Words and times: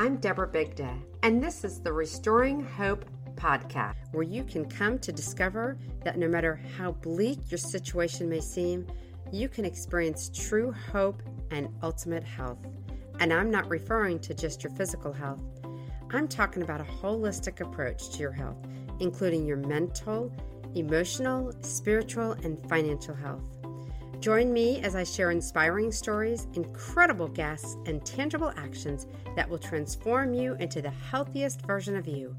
I'm 0.00 0.16
Deborah 0.16 0.48
Bigda, 0.48 0.98
and 1.22 1.42
this 1.42 1.62
is 1.62 1.78
the 1.78 1.92
Restoring 1.92 2.64
Hope 2.64 3.04
podcast, 3.34 3.96
where 4.12 4.22
you 4.22 4.44
can 4.44 4.64
come 4.64 4.98
to 4.98 5.12
discover 5.12 5.76
that 6.04 6.16
no 6.16 6.26
matter 6.26 6.58
how 6.78 6.92
bleak 6.92 7.38
your 7.50 7.58
situation 7.58 8.26
may 8.26 8.40
seem, 8.40 8.86
you 9.30 9.46
can 9.46 9.66
experience 9.66 10.30
true 10.34 10.74
hope 10.90 11.22
and 11.50 11.68
ultimate 11.82 12.24
health. 12.24 12.56
And 13.18 13.30
I'm 13.30 13.50
not 13.50 13.68
referring 13.68 14.20
to 14.20 14.32
just 14.32 14.64
your 14.64 14.72
physical 14.72 15.12
health, 15.12 15.42
I'm 16.14 16.28
talking 16.28 16.62
about 16.62 16.80
a 16.80 16.84
holistic 16.84 17.60
approach 17.60 18.08
to 18.12 18.20
your 18.20 18.32
health, 18.32 18.56
including 19.00 19.44
your 19.44 19.58
mental, 19.58 20.32
emotional, 20.74 21.52
spiritual, 21.60 22.32
and 22.42 22.58
financial 22.70 23.14
health. 23.14 23.59
Join 24.20 24.52
me 24.52 24.82
as 24.82 24.94
I 24.94 25.02
share 25.02 25.30
inspiring 25.30 25.90
stories, 25.90 26.46
incredible 26.52 27.26
guests, 27.26 27.78
and 27.86 28.04
tangible 28.04 28.52
actions 28.54 29.06
that 29.34 29.48
will 29.48 29.56
transform 29.58 30.34
you 30.34 30.56
into 30.56 30.82
the 30.82 30.90
healthiest 30.90 31.62
version 31.62 31.96
of 31.96 32.06
you. 32.06 32.36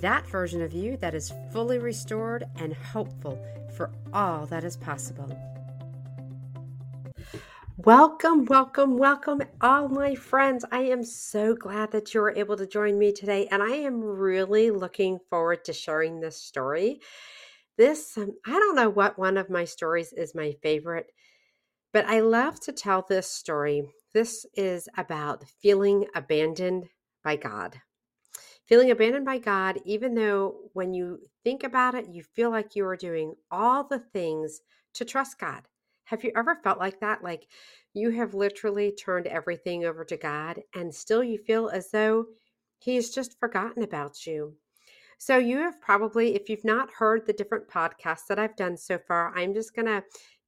That 0.00 0.26
version 0.26 0.62
of 0.62 0.72
you 0.72 0.96
that 1.02 1.14
is 1.14 1.30
fully 1.52 1.78
restored 1.78 2.46
and 2.56 2.72
hopeful 2.72 3.38
for 3.76 3.90
all 4.14 4.46
that 4.46 4.64
is 4.64 4.78
possible. 4.78 5.30
Welcome, 7.76 8.46
welcome, 8.46 8.96
welcome, 8.96 9.42
all 9.60 9.90
my 9.90 10.14
friends. 10.14 10.64
I 10.72 10.84
am 10.84 11.04
so 11.04 11.54
glad 11.54 11.90
that 11.90 12.14
you're 12.14 12.30
able 12.30 12.56
to 12.56 12.66
join 12.66 12.98
me 12.98 13.12
today, 13.12 13.48
and 13.50 13.62
I 13.62 13.72
am 13.76 14.02
really 14.02 14.70
looking 14.70 15.18
forward 15.28 15.66
to 15.66 15.74
sharing 15.74 16.20
this 16.20 16.38
story. 16.38 17.00
This, 17.78 18.16
um, 18.18 18.32
I 18.46 18.50
don't 18.52 18.76
know 18.76 18.90
what 18.90 19.18
one 19.18 19.36
of 19.36 19.50
my 19.50 19.64
stories 19.64 20.12
is 20.12 20.34
my 20.34 20.52
favorite, 20.62 21.12
but 21.92 22.06
I 22.06 22.20
love 22.20 22.60
to 22.60 22.72
tell 22.72 23.04
this 23.08 23.28
story. 23.28 23.82
This 24.14 24.46
is 24.54 24.88
about 24.96 25.44
feeling 25.62 26.06
abandoned 26.14 26.88
by 27.24 27.36
God. 27.36 27.80
Feeling 28.66 28.90
abandoned 28.90 29.24
by 29.24 29.38
God, 29.38 29.80
even 29.84 30.14
though 30.14 30.70
when 30.72 30.94
you 30.94 31.20
think 31.44 31.64
about 31.64 31.94
it, 31.94 32.08
you 32.08 32.22
feel 32.22 32.50
like 32.50 32.76
you 32.76 32.86
are 32.86 32.96
doing 32.96 33.34
all 33.50 33.84
the 33.84 33.98
things 33.98 34.60
to 34.94 35.04
trust 35.04 35.38
God. 35.38 35.62
Have 36.04 36.24
you 36.24 36.32
ever 36.36 36.56
felt 36.62 36.78
like 36.78 37.00
that? 37.00 37.22
Like 37.24 37.48
you 37.94 38.10
have 38.10 38.34
literally 38.34 38.92
turned 38.92 39.26
everything 39.26 39.84
over 39.84 40.04
to 40.04 40.16
God 40.16 40.62
and 40.74 40.94
still 40.94 41.24
you 41.24 41.38
feel 41.38 41.68
as 41.68 41.90
though 41.90 42.26
He's 42.78 43.10
just 43.10 43.38
forgotten 43.38 43.82
about 43.82 44.26
you. 44.26 44.56
So, 45.24 45.38
you 45.38 45.58
have 45.58 45.80
probably, 45.80 46.34
if 46.34 46.48
you've 46.48 46.64
not 46.64 46.90
heard 46.90 47.24
the 47.24 47.32
different 47.32 47.68
podcasts 47.68 48.26
that 48.28 48.40
I've 48.40 48.56
done 48.56 48.76
so 48.76 48.98
far, 48.98 49.32
I'm 49.38 49.54
just 49.54 49.72
going 49.72 49.86
to 49.86 50.02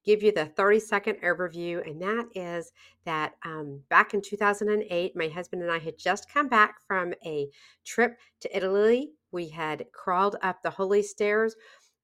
give 0.04 0.20
you 0.20 0.32
the 0.32 0.46
30 0.46 0.80
second 0.80 1.18
overview. 1.22 1.88
And 1.88 2.02
that 2.02 2.26
is 2.34 2.72
that 3.04 3.34
um, 3.44 3.80
back 3.88 4.14
in 4.14 4.20
2008, 4.20 5.14
my 5.14 5.28
husband 5.28 5.62
and 5.62 5.70
I 5.70 5.78
had 5.78 5.96
just 5.96 6.28
come 6.28 6.48
back 6.48 6.78
from 6.88 7.14
a 7.24 7.46
trip 7.84 8.18
to 8.40 8.56
Italy. 8.56 9.12
We 9.30 9.48
had 9.48 9.86
crawled 9.92 10.38
up 10.42 10.60
the 10.60 10.70
holy 10.70 11.04
stairs. 11.04 11.54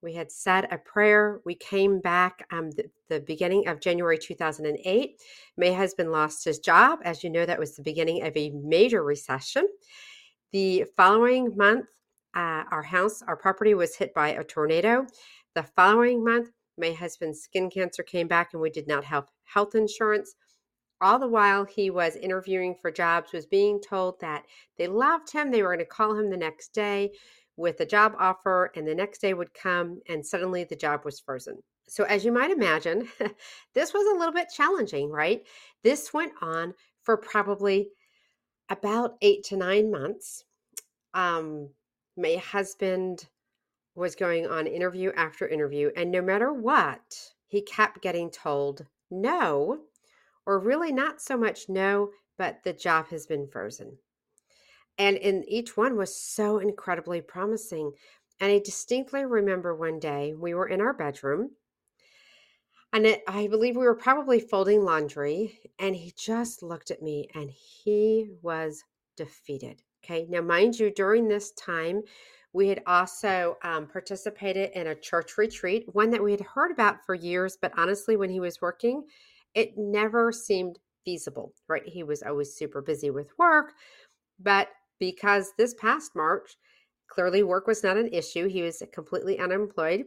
We 0.01 0.15
had 0.15 0.31
said 0.31 0.69
a 0.71 0.79
prayer. 0.79 1.41
We 1.45 1.57
came 1.57 1.99
back 1.99 2.47
um, 2.53 2.71
the, 2.71 2.89
the 3.09 3.19
beginning 3.19 3.67
of 3.67 3.81
January 3.81 4.17
2008. 4.17 5.21
My 5.59 5.73
husband 5.73 6.13
lost 6.13 6.45
his 6.45 6.61
job. 6.61 7.01
As 7.05 7.25
you 7.25 7.31
know, 7.31 7.47
that 7.47 7.59
was 7.59 7.75
the 7.75 7.83
beginning 7.83 8.23
of 8.23 8.37
a 8.37 8.51
major 8.51 9.03
recession. 9.03 9.67
The 10.53 10.85
following 10.97 11.57
month, 11.57 11.87
uh, 12.35 12.65
our 12.71 12.83
house, 12.83 13.23
our 13.23 13.37
property 13.37 13.75
was 13.75 13.97
hit 13.97 14.15
by 14.15 14.29
a 14.29 14.45
tornado. 14.45 15.07
The 15.55 15.63
following 15.63 16.25
month, 16.25 16.51
my 16.79 16.93
husband's 16.93 17.41
skin 17.41 17.71
cancer 17.71 18.03
came 18.03 18.29
back 18.29 18.51
and 18.53 18.63
we 18.63 18.71
did 18.71 18.87
not 18.87 19.05
have 19.05 19.29
health 19.45 19.75
insurance. 19.75 20.35
All 21.01 21.19
the 21.19 21.29
while 21.29 21.65
he 21.65 21.91
was 21.91 22.17
interviewing 22.17 22.75
for 22.81 22.91
jobs, 22.91 23.33
was 23.33 23.47
being 23.47 23.81
told 23.81 24.21
that 24.21 24.45
they 24.77 24.87
loved 24.87 25.33
him. 25.33 25.51
They 25.51 25.63
were 25.63 25.71
going 25.75 25.79
to 25.79 25.85
call 25.87 26.15
him 26.15 26.31
the 26.31 26.37
next 26.37 26.75
day 26.75 27.13
with 27.57 27.81
a 27.81 27.87
job 27.87 28.15
offer, 28.19 28.71
and 28.75 28.87
the 28.87 28.95
next 28.95 29.21
day 29.21 29.35
would 29.35 29.53
come, 29.55 30.01
and 30.09 30.25
suddenly 30.25 30.65
the 30.65 30.77
job 30.77 31.05
was 31.05 31.21
frozen. 31.21 31.63
So, 31.89 32.05
as 32.05 32.25
you 32.25 32.33
might 32.33 32.51
imagine, 32.51 33.09
this 33.75 33.93
was 33.93 34.07
a 34.07 34.19
little 34.19 34.33
bit 34.33 34.49
challenging, 34.55 35.11
right? 35.11 35.43
This 35.83 36.13
went 36.13 36.33
on 36.41 36.75
for 37.03 37.17
probably 37.17 37.89
about 38.69 39.17
eight 39.23 39.43
to 39.45 39.57
nine 39.57 39.91
months. 39.91 40.45
Um, 41.15 41.71
my 42.21 42.37
husband 42.37 43.29
was 43.95 44.15
going 44.15 44.47
on 44.47 44.67
interview 44.67 45.13
after 45.17 45.49
interview, 45.49 45.91
and 45.97 46.11
no 46.11 46.23
matter 46.23 46.53
what, 46.53 47.33
he 47.47 47.63
kept 47.63 48.03
getting 48.03 48.31
told 48.31 48.87
no, 49.11 49.81
or 50.47 50.59
really 50.59 50.93
not 50.93 51.21
so 51.21 51.37
much 51.37 51.69
no, 51.69 52.11
but 52.39 52.63
the 52.65 52.73
job 52.73 53.09
has 53.09 53.27
been 53.27 53.49
frozen. 53.49 53.99
And 54.99 55.17
in 55.17 55.45
each 55.49 55.77
one 55.77 55.97
was 55.97 56.15
so 56.15 56.59
incredibly 56.59 57.21
promising. 57.21 57.93
And 58.39 58.53
I 58.53 58.59
distinctly 58.59 59.25
remember 59.25 59.75
one 59.75 59.99
day 59.99 60.35
we 60.35 60.55
were 60.55 60.69
in 60.69 60.81
our 60.81 60.95
bedroom, 60.95 61.51
and 62.93 63.07
it, 63.07 63.23
I 63.29 63.47
believe 63.47 63.77
we 63.77 63.85
were 63.85 63.95
probably 63.95 64.41
folding 64.41 64.83
laundry, 64.85 65.61
and 65.79 65.95
he 65.95 66.13
just 66.17 66.63
looked 66.63 66.91
at 66.91 67.03
me 67.03 67.29
and 67.35 67.51
he 67.51 68.31
was 68.43 68.83
defeated. 69.17 69.83
Okay. 70.11 70.27
Now, 70.29 70.41
mind 70.41 70.77
you, 70.77 70.91
during 70.91 71.29
this 71.29 71.53
time, 71.53 72.03
we 72.53 72.67
had 72.67 72.83
also 72.85 73.57
um, 73.63 73.87
participated 73.87 74.71
in 74.75 74.89
a 74.89 74.95
church 74.95 75.39
retreat, 75.39 75.85
one 75.93 76.11
that 76.11 76.23
we 76.23 76.33
had 76.33 76.41
heard 76.41 76.73
about 76.73 76.97
for 77.07 77.15
years, 77.15 77.57
but 77.63 77.73
honestly, 77.77 78.17
when 78.17 78.29
he 78.29 78.41
was 78.41 78.61
working, 78.61 79.05
it 79.55 79.79
never 79.79 80.33
seemed 80.33 80.81
feasible, 81.05 81.55
right? 81.69 81.87
He 81.87 82.03
was 82.03 82.25
always 82.25 82.53
super 82.53 82.83
busy 82.83 83.11
with 83.11 83.29
work. 83.39 83.75
But 84.41 84.69
because 84.99 85.53
this 85.57 85.75
past 85.75 86.17
March, 86.17 86.57
clearly 87.07 87.45
work 87.45 87.69
was 87.69 87.85
not 87.85 87.97
an 87.97 88.09
issue, 88.13 88.49
he 88.49 88.63
was 88.63 88.83
completely 88.93 89.39
unemployed. 89.39 90.07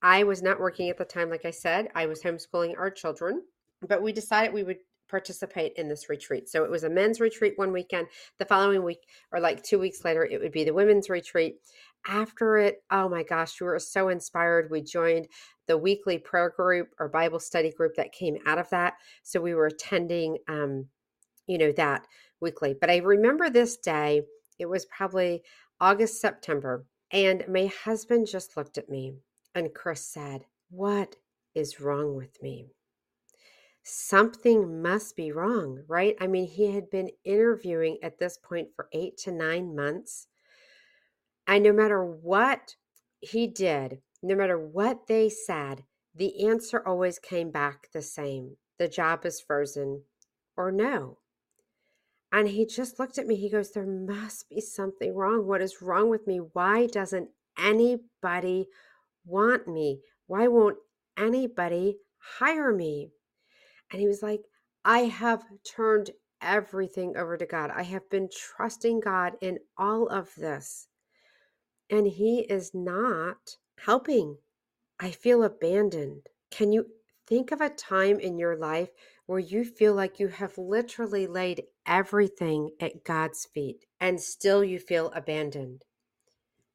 I 0.00 0.22
was 0.22 0.42
not 0.42 0.58
working 0.58 0.88
at 0.88 0.96
the 0.96 1.04
time, 1.04 1.28
like 1.28 1.44
I 1.44 1.50
said, 1.50 1.88
I 1.94 2.06
was 2.06 2.22
homeschooling 2.22 2.78
our 2.78 2.90
children, 2.90 3.42
but 3.86 4.02
we 4.02 4.12
decided 4.12 4.54
we 4.54 4.62
would 4.62 4.78
participate 5.14 5.72
in 5.76 5.88
this 5.88 6.08
retreat. 6.08 6.48
So 6.48 6.64
it 6.64 6.70
was 6.70 6.82
a 6.82 6.90
men's 6.90 7.20
retreat 7.20 7.52
one 7.54 7.70
weekend. 7.70 8.08
The 8.40 8.44
following 8.44 8.82
week, 8.82 9.06
or 9.30 9.38
like 9.38 9.62
two 9.62 9.78
weeks 9.78 10.04
later, 10.04 10.24
it 10.24 10.40
would 10.40 10.50
be 10.50 10.64
the 10.64 10.74
women's 10.74 11.08
retreat. 11.08 11.54
After 12.04 12.56
it, 12.56 12.82
oh 12.90 13.08
my 13.08 13.22
gosh, 13.22 13.60
we 13.60 13.68
were 13.68 13.78
so 13.78 14.08
inspired. 14.08 14.72
We 14.72 14.82
joined 14.82 15.28
the 15.68 15.78
weekly 15.78 16.18
prayer 16.18 16.52
group 16.56 16.88
or 16.98 17.08
Bible 17.08 17.38
study 17.38 17.70
group 17.70 17.94
that 17.94 18.10
came 18.10 18.38
out 18.44 18.58
of 18.58 18.68
that. 18.70 18.94
So 19.22 19.40
we 19.40 19.54
were 19.54 19.66
attending, 19.66 20.38
um, 20.48 20.86
you 21.46 21.58
know, 21.58 21.70
that 21.76 22.08
weekly. 22.40 22.74
But 22.78 22.90
I 22.90 22.96
remember 22.96 23.50
this 23.50 23.76
day, 23.76 24.22
it 24.58 24.66
was 24.66 24.84
probably 24.86 25.44
August, 25.80 26.20
September, 26.20 26.86
and 27.12 27.44
my 27.48 27.66
husband 27.84 28.26
just 28.26 28.56
looked 28.56 28.78
at 28.78 28.88
me 28.88 29.14
and 29.54 29.72
Chris 29.72 30.04
said, 30.04 30.46
What 30.70 31.14
is 31.54 31.78
wrong 31.78 32.16
with 32.16 32.42
me? 32.42 32.66
Something 33.84 34.82
must 34.82 35.14
be 35.16 35.30
wrong, 35.30 35.84
right? 35.86 36.16
I 36.20 36.26
mean, 36.26 36.48
he 36.48 36.72
had 36.72 36.90
been 36.90 37.10
interviewing 37.24 37.98
at 38.02 38.18
this 38.18 38.36
point 38.36 38.68
for 38.74 38.88
eight 38.92 39.16
to 39.18 39.32
nine 39.32 39.76
months. 39.76 40.26
And 41.46 41.62
no 41.62 41.72
matter 41.72 42.04
what 42.04 42.74
he 43.20 43.46
did, 43.46 44.00
no 44.22 44.34
matter 44.34 44.58
what 44.58 45.06
they 45.06 45.28
said, 45.28 45.84
the 46.14 46.46
answer 46.48 46.82
always 46.86 47.18
came 47.18 47.50
back 47.50 47.88
the 47.92 48.02
same 48.02 48.56
the 48.78 48.88
job 48.88 49.24
is 49.24 49.40
frozen 49.40 50.02
or 50.56 50.72
no. 50.72 51.18
And 52.32 52.48
he 52.48 52.66
just 52.66 52.98
looked 52.98 53.18
at 53.18 53.26
me. 53.26 53.36
He 53.36 53.48
goes, 53.48 53.70
There 53.70 53.86
must 53.86 54.48
be 54.48 54.60
something 54.60 55.14
wrong. 55.14 55.46
What 55.46 55.62
is 55.62 55.80
wrong 55.80 56.10
with 56.10 56.26
me? 56.26 56.38
Why 56.38 56.86
doesn't 56.86 57.28
anybody 57.56 58.66
want 59.24 59.68
me? 59.68 60.00
Why 60.26 60.48
won't 60.48 60.78
anybody 61.16 61.98
hire 62.38 62.72
me? 62.72 63.10
And 63.94 64.00
he 64.00 64.08
was 64.08 64.24
like, 64.24 64.42
I 64.84 65.04
have 65.04 65.44
turned 65.62 66.10
everything 66.42 67.16
over 67.16 67.36
to 67.36 67.46
God. 67.46 67.70
I 67.70 67.84
have 67.84 68.10
been 68.10 68.28
trusting 68.28 68.98
God 68.98 69.34
in 69.40 69.60
all 69.78 70.08
of 70.08 70.34
this. 70.34 70.88
And 71.88 72.08
he 72.08 72.40
is 72.40 72.72
not 72.74 73.56
helping. 73.78 74.38
I 74.98 75.12
feel 75.12 75.44
abandoned. 75.44 76.22
Can 76.50 76.72
you 76.72 76.86
think 77.28 77.52
of 77.52 77.60
a 77.60 77.70
time 77.70 78.18
in 78.18 78.36
your 78.36 78.56
life 78.56 78.88
where 79.26 79.38
you 79.38 79.64
feel 79.64 79.94
like 79.94 80.18
you 80.18 80.26
have 80.26 80.58
literally 80.58 81.28
laid 81.28 81.62
everything 81.86 82.70
at 82.80 83.04
God's 83.04 83.46
feet 83.54 83.86
and 84.00 84.20
still 84.20 84.64
you 84.64 84.80
feel 84.80 85.12
abandoned? 85.14 85.84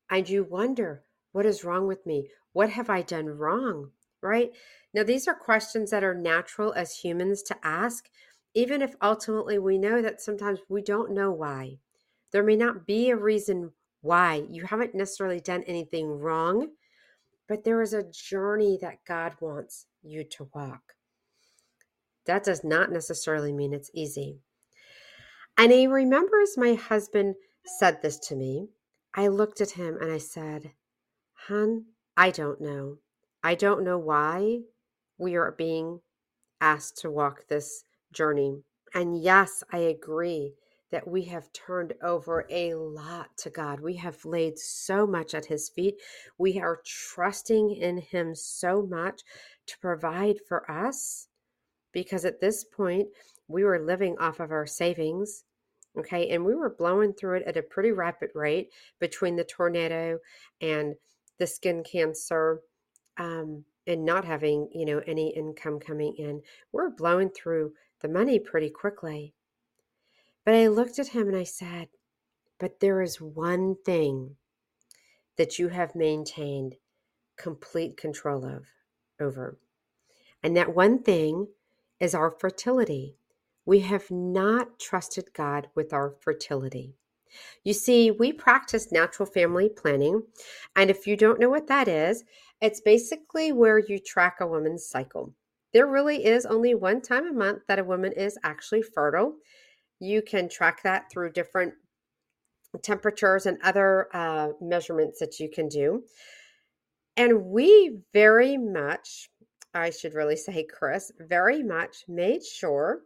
And 0.10 0.30
you 0.30 0.46
wonder, 0.46 1.04
what 1.34 1.46
is 1.46 1.66
wrong 1.66 1.86
with 1.86 2.06
me? 2.06 2.30
What 2.54 2.70
have 2.70 2.90
I 2.90 3.02
done 3.02 3.28
wrong? 3.28 3.92
Right? 4.22 4.52
Now, 4.94 5.04
these 5.04 5.28
are 5.28 5.34
questions 5.34 5.92
that 5.92 6.04
are 6.04 6.16
natural 6.16 6.74
as 6.74 6.98
humans 6.98 7.42
to 7.44 7.56
ask, 7.64 8.10
even 8.54 8.82
if 8.82 8.96
ultimately 9.02 9.60
we 9.60 9.78
know 9.78 10.02
that 10.02 10.22
sometimes 10.22 10.60
we 10.68 10.82
don't 10.82 11.14
know 11.14 11.32
why. 11.32 11.78
There 12.32 12.44
may 12.44 12.56
not 12.56 12.86
be 12.86 13.10
a 13.10 13.16
reason 13.16 13.72
why. 14.02 14.44
You 14.50 14.64
haven't 14.64 14.96
necessarily 14.96 15.40
done 15.40 15.64
anything 15.64 16.08
wrong, 16.20 16.70
but 17.48 17.64
there 17.64 17.82
is 17.82 17.94
a 17.94 18.10
journey 18.12 18.78
that 18.82 19.06
God 19.06 19.36
wants 19.40 19.86
you 20.02 20.24
to 20.24 20.50
walk. 20.54 20.96
That 22.26 22.44
does 22.44 22.64
not 22.64 22.92
necessarily 22.92 23.52
mean 23.52 23.74
it's 23.74 23.92
easy. 23.94 24.40
And 25.58 25.72
he 25.72 25.88
remembers 25.88 26.58
my 26.58 26.76
husband 26.76 27.36
said 27.66 28.02
this 28.02 28.20
to 28.20 28.36
me. 28.36 28.70
I 29.16 29.28
looked 29.28 29.62
at 29.62 29.72
him 29.72 29.98
and 30.00 30.12
I 30.12 30.20
said, 30.20 30.72
Hun, 31.48 31.86
I 32.16 32.32
don't 32.32 32.62
know. 32.62 33.00
I 33.44 33.56
don't 33.56 33.84
know 33.84 33.98
why 33.98 34.60
we 35.18 35.36
are 35.36 35.52
being 35.52 36.02
asked 36.62 36.98
to 37.00 37.12
walk 37.12 37.48
this 37.48 37.84
journey. 38.12 38.64
And 38.94 39.22
yes, 39.22 39.64
I 39.72 39.78
agree 39.80 40.54
that 40.92 41.08
we 41.08 41.24
have 41.26 41.54
turned 41.54 41.94
over 42.02 42.46
a 42.50 42.74
lot 42.74 43.30
to 43.38 43.50
God. 43.50 43.80
We 43.80 43.96
have 43.98 44.26
laid 44.26 44.58
so 44.58 45.06
much 45.06 45.34
at 45.34 45.46
His 45.46 45.70
feet. 45.70 45.96
We 46.38 46.60
are 46.60 46.82
trusting 46.86 47.72
in 47.72 48.00
Him 48.00 48.34
so 48.34 48.82
much 48.82 49.22
to 49.68 49.80
provide 49.80 50.38
for 50.48 50.70
us 50.70 51.28
because 51.92 52.26
at 52.26 52.42
this 52.42 52.64
point, 52.64 53.08
we 53.48 53.64
were 53.64 53.80
living 53.80 54.18
off 54.20 54.40
of 54.40 54.52
our 54.52 54.66
savings. 54.66 55.44
Okay. 55.98 56.30
And 56.30 56.46
we 56.46 56.56
were 56.56 56.76
blowing 56.76 57.14
through 57.14 57.38
it 57.38 57.44
at 57.48 57.58
a 57.58 57.64
pretty 57.64 57.92
rapid 57.92 58.30
rate 58.36 58.70
between 59.00 59.36
the 59.36 59.44
tornado 59.44 60.20
and 60.62 60.96
the 61.40 61.48
skin 61.48 61.84
cancer 61.84 62.62
um, 63.20 63.66
and 63.86 64.06
not 64.06 64.26
having, 64.26 64.70
you 64.74 64.86
know, 64.86 65.02
any 65.06 65.36
income 65.36 65.80
coming 65.80 66.16
in. 66.18 66.42
We're 66.72 66.90
blowing 66.90 67.30
through 67.30 67.74
the 68.02 68.08
money 68.08 68.40
pretty 68.40 68.70
quickly. 68.70 69.34
But 70.46 70.56
I 70.56 70.68
looked 70.68 70.98
at 70.98 71.10
him 71.10 71.28
and 71.28 71.38
I 71.38 71.44
said, 71.44 71.90
But 72.60 72.80
there 72.80 73.02
is 73.02 73.22
one 73.22 73.76
thing 73.86 74.38
that 75.38 75.60
you 75.60 75.68
have 75.70 75.96
maintained 75.96 76.76
complete 77.38 77.98
control 77.98 78.46
of 78.46 78.66
over. 79.20 79.58
And 80.42 80.56
that 80.56 80.76
one 80.76 81.04
thing 81.04 81.48
is 82.00 82.16
our 82.16 82.32
fertility. 82.32 83.16
We 83.66 83.82
have 83.82 84.10
not 84.10 84.80
trusted 84.80 85.34
God 85.34 85.68
with 85.76 85.94
our 85.94 86.12
fertility. 86.22 86.96
You 87.64 87.74
see, 87.74 88.12
we 88.12 88.34
practice 88.34 88.92
natural 88.92 89.28
family 89.28 89.70
planning. 89.70 90.24
And 90.76 90.90
if 90.90 91.08
you 91.08 91.16
don't 91.16 91.40
know 91.40 91.50
what 91.50 91.68
that 91.68 91.88
is, 91.88 92.24
it's 92.62 92.82
basically 92.82 93.52
where 93.52 93.80
you 93.80 94.00
track 94.00 94.38
a 94.40 94.48
woman's 94.48 94.86
cycle. 94.86 95.34
There 95.74 95.88
really 95.88 96.26
is 96.26 96.46
only 96.46 96.76
one 96.76 97.02
time 97.02 97.28
a 97.28 97.34
month 97.34 97.64
that 97.68 97.80
a 97.80 97.84
woman 97.84 98.12
is 98.14 98.38
actually 98.44 98.82
fertile. 98.82 99.36
You 100.00 100.22
can 100.22 100.50
track 100.50 100.84
that 100.84 101.12
through 101.12 101.32
different 101.34 101.74
temperatures 102.82 103.46
and 103.46 103.58
other 103.64 104.08
uh, 104.14 104.50
measurements 104.62 105.20
that 105.20 105.40
you 105.40 105.50
can 105.50 105.68
do. 105.68 106.04
And 107.18 107.46
we 107.46 108.00
very 108.14 108.58
much 108.58 109.30
I 109.74 109.92
should 109.92 110.16
really 110.16 110.36
say, 110.36 110.64
Chris, 110.64 111.12
very 111.20 111.62
much 111.62 112.06
made 112.08 112.44
sure 112.44 113.02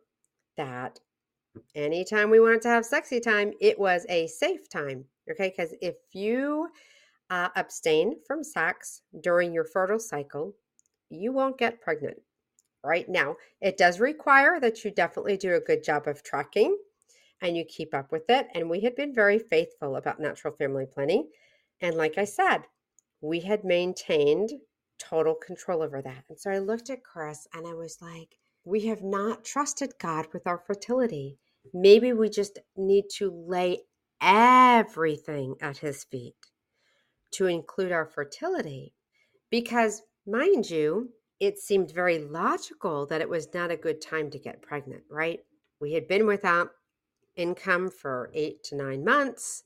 that 0.55 0.99
anytime 1.75 2.29
we 2.29 2.39
wanted 2.39 2.61
to 2.63 2.69
have 2.69 2.85
sexy 2.85 3.19
time, 3.19 3.53
it 3.61 3.77
was 3.77 4.05
a 4.09 4.27
safe 4.27 4.69
time. 4.69 5.05
Okay. 5.29 5.53
Because 5.55 5.73
if 5.81 5.95
you 6.13 6.67
uh, 7.29 7.49
abstain 7.55 8.17
from 8.27 8.43
sex 8.43 9.01
during 9.21 9.53
your 9.53 9.63
fertile 9.63 9.99
cycle, 9.99 10.53
you 11.09 11.31
won't 11.31 11.57
get 11.57 11.81
pregnant. 11.81 12.17
Right 12.83 13.07
now, 13.07 13.37
it 13.61 13.77
does 13.77 13.99
require 13.99 14.59
that 14.59 14.83
you 14.83 14.91
definitely 14.91 15.37
do 15.37 15.55
a 15.55 15.59
good 15.59 15.83
job 15.83 16.07
of 16.07 16.21
tracking 16.21 16.77
and 17.41 17.55
you 17.55 17.63
keep 17.63 17.93
up 17.93 18.11
with 18.11 18.29
it. 18.29 18.47
And 18.53 18.69
we 18.69 18.81
had 18.81 18.95
been 18.95 19.13
very 19.13 19.39
faithful 19.39 19.95
about 19.95 20.19
natural 20.19 20.53
family 20.53 20.85
planning. 20.85 21.29
And 21.81 21.95
like 21.95 22.17
I 22.17 22.25
said, 22.25 22.63
we 23.21 23.39
had 23.39 23.63
maintained 23.63 24.51
total 24.99 25.35
control 25.35 25.81
over 25.81 26.01
that. 26.01 26.25
And 26.29 26.39
so 26.39 26.51
I 26.51 26.59
looked 26.59 26.89
at 26.89 27.03
Chris 27.03 27.47
and 27.53 27.65
I 27.65 27.73
was 27.73 27.97
like, 28.01 28.37
we 28.65 28.87
have 28.87 29.03
not 29.03 29.43
trusted 29.43 29.93
God 29.99 30.27
with 30.33 30.47
our 30.47 30.57
fertility. 30.57 31.37
Maybe 31.73 32.13
we 32.13 32.29
just 32.29 32.59
need 32.77 33.05
to 33.17 33.31
lay 33.31 33.81
everything 34.21 35.55
at 35.61 35.77
his 35.77 36.03
feet 36.05 36.35
to 37.31 37.47
include 37.47 37.91
our 37.91 38.05
fertility. 38.05 38.93
Because, 39.49 40.01
mind 40.25 40.69
you, 40.69 41.09
it 41.39 41.57
seemed 41.59 41.91
very 41.91 42.19
logical 42.19 43.05
that 43.07 43.21
it 43.21 43.29
was 43.29 43.53
not 43.53 43.71
a 43.71 43.77
good 43.77 44.01
time 44.01 44.29
to 44.31 44.39
get 44.39 44.61
pregnant, 44.61 45.03
right? 45.09 45.39
We 45.79 45.93
had 45.93 46.07
been 46.07 46.25
without 46.25 46.69
income 47.35 47.89
for 47.89 48.31
eight 48.33 48.63
to 48.65 48.75
nine 48.75 49.03
months. 49.03 49.63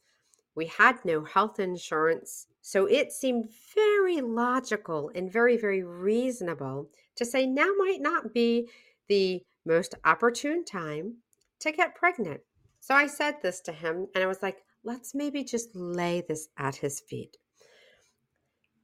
We 0.55 0.65
had 0.65 0.97
no 1.05 1.23
health 1.23 1.59
insurance. 1.59 2.47
So 2.61 2.85
it 2.85 3.11
seemed 3.11 3.49
very 3.75 4.21
logical 4.21 5.11
and 5.13 5.31
very, 5.31 5.55
very 5.55 5.83
reasonable 5.83 6.89
to 7.15 7.25
say 7.25 7.45
now 7.45 7.69
might 7.77 8.01
not 8.01 8.33
be 8.33 8.69
the 9.07 9.41
most 9.65 9.95
opportune 10.05 10.63
time 10.63 11.17
to 11.59 11.71
get 11.71 11.95
pregnant. 11.95 12.41
So 12.79 12.93
I 12.95 13.07
said 13.07 13.35
this 13.41 13.61
to 13.61 13.71
him 13.71 14.07
and 14.15 14.23
I 14.23 14.27
was 14.27 14.41
like, 14.41 14.57
let's 14.83 15.13
maybe 15.13 15.43
just 15.43 15.75
lay 15.75 16.23
this 16.27 16.47
at 16.57 16.77
his 16.77 17.01
feet. 17.01 17.37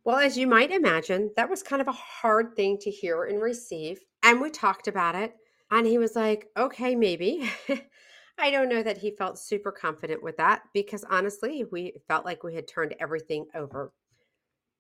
Well, 0.04 0.18
as 0.18 0.38
you 0.38 0.48
might 0.48 0.72
imagine, 0.72 1.32
that 1.38 1.50
was 1.50 1.64
kind 1.64 1.82
of 1.82 1.88
a 1.88 1.94
hard 1.94 2.56
thing 2.56 2.78
to 2.82 2.92
hear 2.92 3.24
and 3.24 3.42
receive. 3.42 4.00
And 4.22 4.42
we 4.42 4.50
talked 4.50 4.90
about 4.90 5.16
it. 5.16 5.34
And 5.72 5.88
he 5.88 5.98
was 5.98 6.16
like, 6.16 6.50
okay, 6.58 6.94
maybe. 6.96 7.50
I 8.38 8.52
don't 8.52 8.68
know 8.68 8.84
that 8.84 8.98
he 8.98 9.12
felt 9.12 9.40
super 9.40 9.72
confident 9.72 10.22
with 10.22 10.38
that 10.38 10.64
because 10.74 11.06
honestly, 11.10 11.64
we 11.72 11.94
felt 12.08 12.26
like 12.26 12.44
we 12.44 12.56
had 12.56 12.68
turned 12.68 12.96
everything 13.00 13.46
over. 13.56 13.94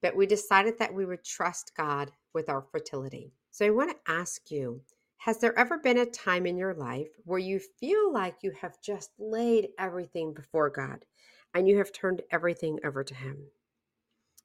But 0.01 0.15
we 0.15 0.25
decided 0.25 0.77
that 0.79 0.93
we 0.93 1.05
would 1.05 1.23
trust 1.23 1.71
God 1.77 2.11
with 2.33 2.49
our 2.49 2.61
fertility. 2.61 3.31
So 3.51 3.65
I 3.65 3.69
want 3.69 3.91
to 3.91 4.11
ask 4.11 4.51
you 4.51 4.81
Has 5.23 5.37
there 5.37 5.57
ever 5.57 5.77
been 5.77 5.99
a 5.99 6.05
time 6.05 6.45
in 6.45 6.57
your 6.57 6.73
life 6.73 7.07
where 7.23 7.39
you 7.39 7.57
feel 7.79 8.11
like 8.11 8.43
you 8.43 8.51
have 8.59 8.81
just 8.81 9.11
laid 9.17 9.69
everything 9.79 10.33
before 10.33 10.69
God 10.69 11.05
and 11.53 11.65
you 11.65 11.77
have 11.77 11.93
turned 11.93 12.21
everything 12.29 12.77
over 12.83 13.05
to 13.05 13.15
Him? 13.15 13.37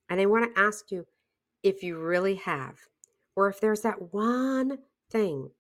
And 0.08 0.20
I 0.20 0.26
want 0.26 0.54
to 0.54 0.60
ask 0.60 0.92
you 0.92 1.04
if 1.64 1.82
you 1.82 1.98
really 1.98 2.36
have, 2.36 2.76
or 3.34 3.48
if 3.48 3.60
there's 3.60 3.80
that 3.80 4.12
one 4.14 4.78
thing 5.10 5.50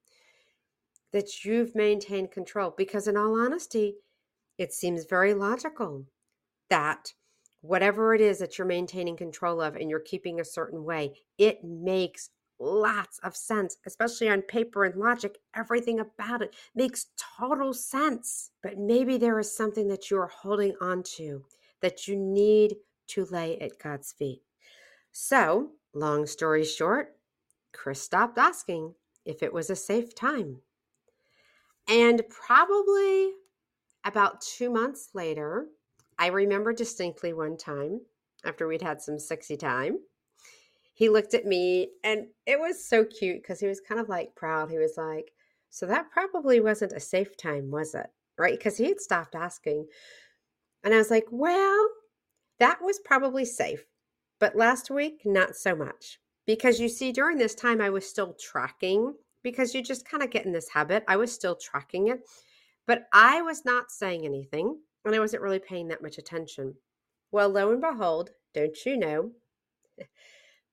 that 1.12 1.44
you've 1.44 1.74
maintained 1.74 2.30
control. 2.30 2.72
Because, 2.76 3.08
in 3.08 3.16
all 3.16 3.40
honesty, 3.40 3.96
it 4.56 4.72
seems 4.72 5.04
very 5.04 5.34
logical 5.34 6.04
that 6.70 7.12
whatever 7.60 8.14
it 8.14 8.20
is 8.20 8.38
that 8.38 8.56
you're 8.56 8.68
maintaining 8.68 9.16
control 9.16 9.60
of 9.60 9.74
and 9.74 9.90
you're 9.90 9.98
keeping 9.98 10.38
a 10.38 10.44
certain 10.44 10.84
way, 10.84 11.14
it 11.38 11.64
makes 11.64 12.30
lots 12.58 13.18
of 13.20 13.36
sense, 13.36 13.76
especially 13.86 14.28
on 14.28 14.42
paper 14.42 14.84
and 14.84 14.96
logic. 14.96 15.38
Everything 15.54 16.00
about 16.00 16.42
it 16.42 16.54
makes 16.74 17.06
total 17.38 17.72
sense. 17.72 18.50
But 18.62 18.78
maybe 18.78 19.16
there 19.16 19.38
is 19.38 19.54
something 19.54 19.88
that 19.88 20.10
you 20.10 20.18
are 20.18 20.28
holding 20.28 20.74
on 20.80 21.02
to 21.16 21.44
that 21.80 22.08
you 22.08 22.16
need 22.16 22.76
to 23.08 23.24
lay 23.26 23.58
at 23.58 23.78
God's 23.78 24.12
feet. 24.12 24.42
So, 25.12 25.70
long 25.94 26.26
story 26.26 26.64
short, 26.64 27.16
Chris 27.72 28.02
stopped 28.02 28.38
asking 28.38 28.94
if 29.24 29.42
it 29.42 29.52
was 29.52 29.70
a 29.70 29.76
safe 29.76 30.14
time. 30.14 30.62
And 31.88 32.22
probably 32.28 33.32
about 34.04 34.40
two 34.40 34.70
months 34.70 35.10
later, 35.14 35.66
I 36.18 36.26
remember 36.28 36.72
distinctly 36.72 37.32
one 37.32 37.56
time 37.56 38.00
after 38.44 38.66
we'd 38.66 38.82
had 38.82 39.00
some 39.00 39.18
sexy 39.18 39.56
time, 39.56 39.98
he 40.98 41.08
looked 41.08 41.32
at 41.32 41.46
me 41.46 41.90
and 42.02 42.26
it 42.44 42.58
was 42.58 42.84
so 42.84 43.04
cute 43.04 43.40
because 43.40 43.60
he 43.60 43.68
was 43.68 43.80
kind 43.80 44.00
of 44.00 44.08
like 44.08 44.34
proud. 44.34 44.68
He 44.68 44.78
was 44.78 44.94
like, 44.96 45.30
So 45.70 45.86
that 45.86 46.10
probably 46.10 46.58
wasn't 46.58 46.90
a 46.90 46.98
safe 46.98 47.36
time, 47.36 47.70
was 47.70 47.94
it? 47.94 48.08
Right? 48.36 48.58
Because 48.58 48.76
he 48.78 48.86
had 48.86 49.00
stopped 49.00 49.36
asking. 49.36 49.86
And 50.82 50.92
I 50.92 50.96
was 50.96 51.08
like, 51.08 51.26
Well, 51.30 51.88
that 52.58 52.82
was 52.82 52.98
probably 53.04 53.44
safe. 53.44 53.84
But 54.40 54.56
last 54.56 54.90
week, 54.90 55.22
not 55.24 55.54
so 55.54 55.76
much. 55.76 56.18
Because 56.46 56.80
you 56.80 56.88
see, 56.88 57.12
during 57.12 57.38
this 57.38 57.54
time, 57.54 57.80
I 57.80 57.90
was 57.90 58.08
still 58.08 58.34
tracking 58.34 59.14
because 59.44 59.76
you 59.76 59.84
just 59.84 60.08
kind 60.08 60.24
of 60.24 60.30
get 60.30 60.46
in 60.46 60.52
this 60.52 60.68
habit. 60.68 61.04
I 61.06 61.16
was 61.16 61.30
still 61.30 61.54
tracking 61.54 62.08
it, 62.08 62.22
but 62.88 63.04
I 63.12 63.40
was 63.40 63.64
not 63.64 63.92
saying 63.92 64.24
anything 64.24 64.76
and 65.04 65.14
I 65.14 65.20
wasn't 65.20 65.42
really 65.44 65.60
paying 65.60 65.86
that 65.88 66.02
much 66.02 66.18
attention. 66.18 66.74
Well, 67.30 67.50
lo 67.50 67.70
and 67.70 67.80
behold, 67.80 68.30
don't 68.52 68.76
you 68.84 68.96
know, 68.96 69.30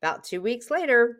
about 0.05 0.23
two 0.23 0.39
weeks 0.39 0.69
later, 0.69 1.17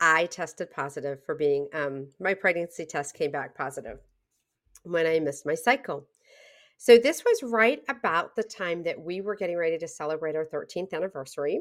I 0.00 0.26
tested 0.26 0.72
positive 0.72 1.24
for 1.24 1.36
being, 1.36 1.68
um, 1.72 2.08
my 2.18 2.34
pregnancy 2.34 2.84
test 2.84 3.14
came 3.14 3.30
back 3.30 3.56
positive 3.56 3.98
when 4.82 5.06
I 5.06 5.20
missed 5.20 5.46
my 5.46 5.54
cycle. 5.54 6.08
So, 6.76 6.98
this 6.98 7.22
was 7.24 7.48
right 7.48 7.80
about 7.88 8.34
the 8.34 8.42
time 8.42 8.82
that 8.82 9.00
we 9.00 9.20
were 9.20 9.36
getting 9.36 9.56
ready 9.56 9.78
to 9.78 9.86
celebrate 9.86 10.34
our 10.34 10.44
13th 10.44 10.92
anniversary. 10.92 11.60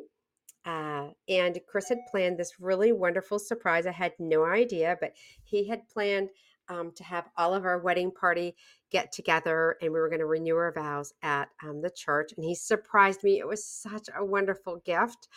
Uh, 0.66 1.10
and 1.30 1.60
Chris 1.68 1.90
had 1.90 2.00
planned 2.10 2.40
this 2.40 2.60
really 2.60 2.92
wonderful 2.92 3.38
surprise. 3.38 3.86
I 3.86 3.92
had 3.92 4.14
no 4.18 4.44
idea, 4.44 4.98
but 5.00 5.14
he 5.44 5.68
had 5.68 5.88
planned 5.88 6.30
um, 6.68 6.94
to 6.96 7.04
have 7.04 7.30
all 7.38 7.54
of 7.54 7.66
our 7.66 7.78
wedding 7.78 8.12
party 8.12 8.56
get 8.92 9.12
together 9.12 9.78
and 9.82 9.94
we 9.94 10.00
were 10.00 10.10
going 10.10 10.20
to 10.20 10.26
renew 10.26 10.56
our 10.56 10.74
vows 10.74 11.14
at 11.22 11.48
um, 11.64 11.84
the 11.84 11.92
church. 11.92 12.32
And 12.36 12.44
he 12.44 12.56
surprised 12.56 13.24
me. 13.24 13.38
It 13.38 13.48
was 13.48 13.64
such 13.64 14.10
a 14.18 14.26
wonderful 14.26 14.82
gift. 14.84 15.28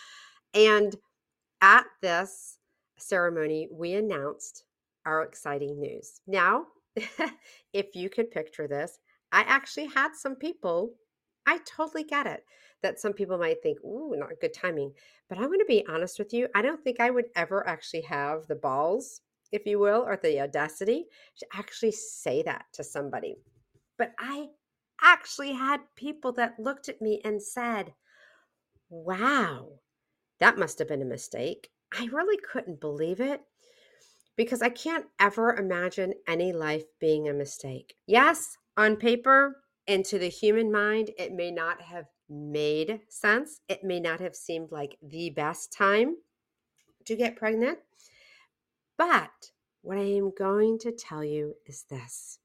And 0.54 0.96
at 1.60 1.84
this 2.02 2.58
ceremony, 2.98 3.68
we 3.72 3.94
announced 3.94 4.64
our 5.06 5.22
exciting 5.22 5.80
news. 5.80 6.20
Now, 6.26 6.66
if 7.72 7.94
you 7.94 8.10
could 8.10 8.30
picture 8.30 8.68
this, 8.68 8.98
I 9.32 9.42
actually 9.42 9.86
had 9.86 10.14
some 10.14 10.36
people, 10.36 10.94
I 11.46 11.58
totally 11.66 12.04
get 12.04 12.26
it 12.26 12.44
that 12.82 13.00
some 13.00 13.12
people 13.12 13.38
might 13.38 13.62
think, 13.62 13.78
ooh, 13.84 14.14
not 14.16 14.40
good 14.40 14.54
timing. 14.54 14.92
But 15.28 15.38
I'm 15.38 15.46
going 15.46 15.58
to 15.58 15.64
be 15.66 15.84
honest 15.88 16.18
with 16.18 16.32
you. 16.32 16.48
I 16.54 16.62
don't 16.62 16.82
think 16.82 17.00
I 17.00 17.10
would 17.10 17.26
ever 17.34 17.66
actually 17.66 18.02
have 18.02 18.46
the 18.46 18.54
balls, 18.54 19.20
if 19.50 19.66
you 19.66 19.78
will, 19.78 20.02
or 20.06 20.16
the 20.16 20.40
audacity 20.40 21.06
to 21.38 21.46
actually 21.54 21.92
say 21.92 22.42
that 22.42 22.66
to 22.74 22.84
somebody. 22.84 23.36
But 23.96 24.12
I 24.18 24.48
actually 25.02 25.52
had 25.52 25.80
people 25.96 26.32
that 26.32 26.58
looked 26.58 26.88
at 26.88 27.02
me 27.02 27.20
and 27.24 27.42
said, 27.42 27.94
wow, 28.88 29.68
that 30.40 30.58
must 30.58 30.78
have 30.78 30.88
been 30.88 31.02
a 31.02 31.06
mistake. 31.06 31.70
I 31.92 32.06
really 32.06 32.38
couldn't 32.38 32.80
believe 32.80 33.20
it 33.20 33.42
because 34.36 34.62
I 34.62 34.68
can't 34.68 35.06
ever 35.18 35.54
imagine 35.56 36.14
any 36.26 36.52
life 36.52 36.84
being 37.00 37.28
a 37.28 37.34
mistake. 37.34 37.94
Yes, 38.06 38.56
on 38.76 38.96
paper 38.96 39.56
and 39.86 40.04
to 40.04 40.18
the 40.18 40.28
human 40.28 40.70
mind, 40.70 41.10
it 41.18 41.32
may 41.32 41.50
not 41.50 41.80
have 41.82 42.06
made 42.28 43.00
sense. 43.08 43.60
It 43.68 43.82
may 43.82 44.00
not 44.00 44.20
have 44.20 44.36
seemed 44.36 44.70
like 44.70 44.96
the 45.02 45.30
best 45.30 45.72
time 45.72 46.16
to 47.06 47.16
get 47.16 47.36
pregnant. 47.36 47.78
But 48.96 49.50
what 49.82 49.98
I 49.98 50.02
am 50.02 50.32
going 50.36 50.78
to 50.80 50.92
tell 50.92 51.24
you 51.24 51.54
is 51.66 51.84
this 51.88 52.38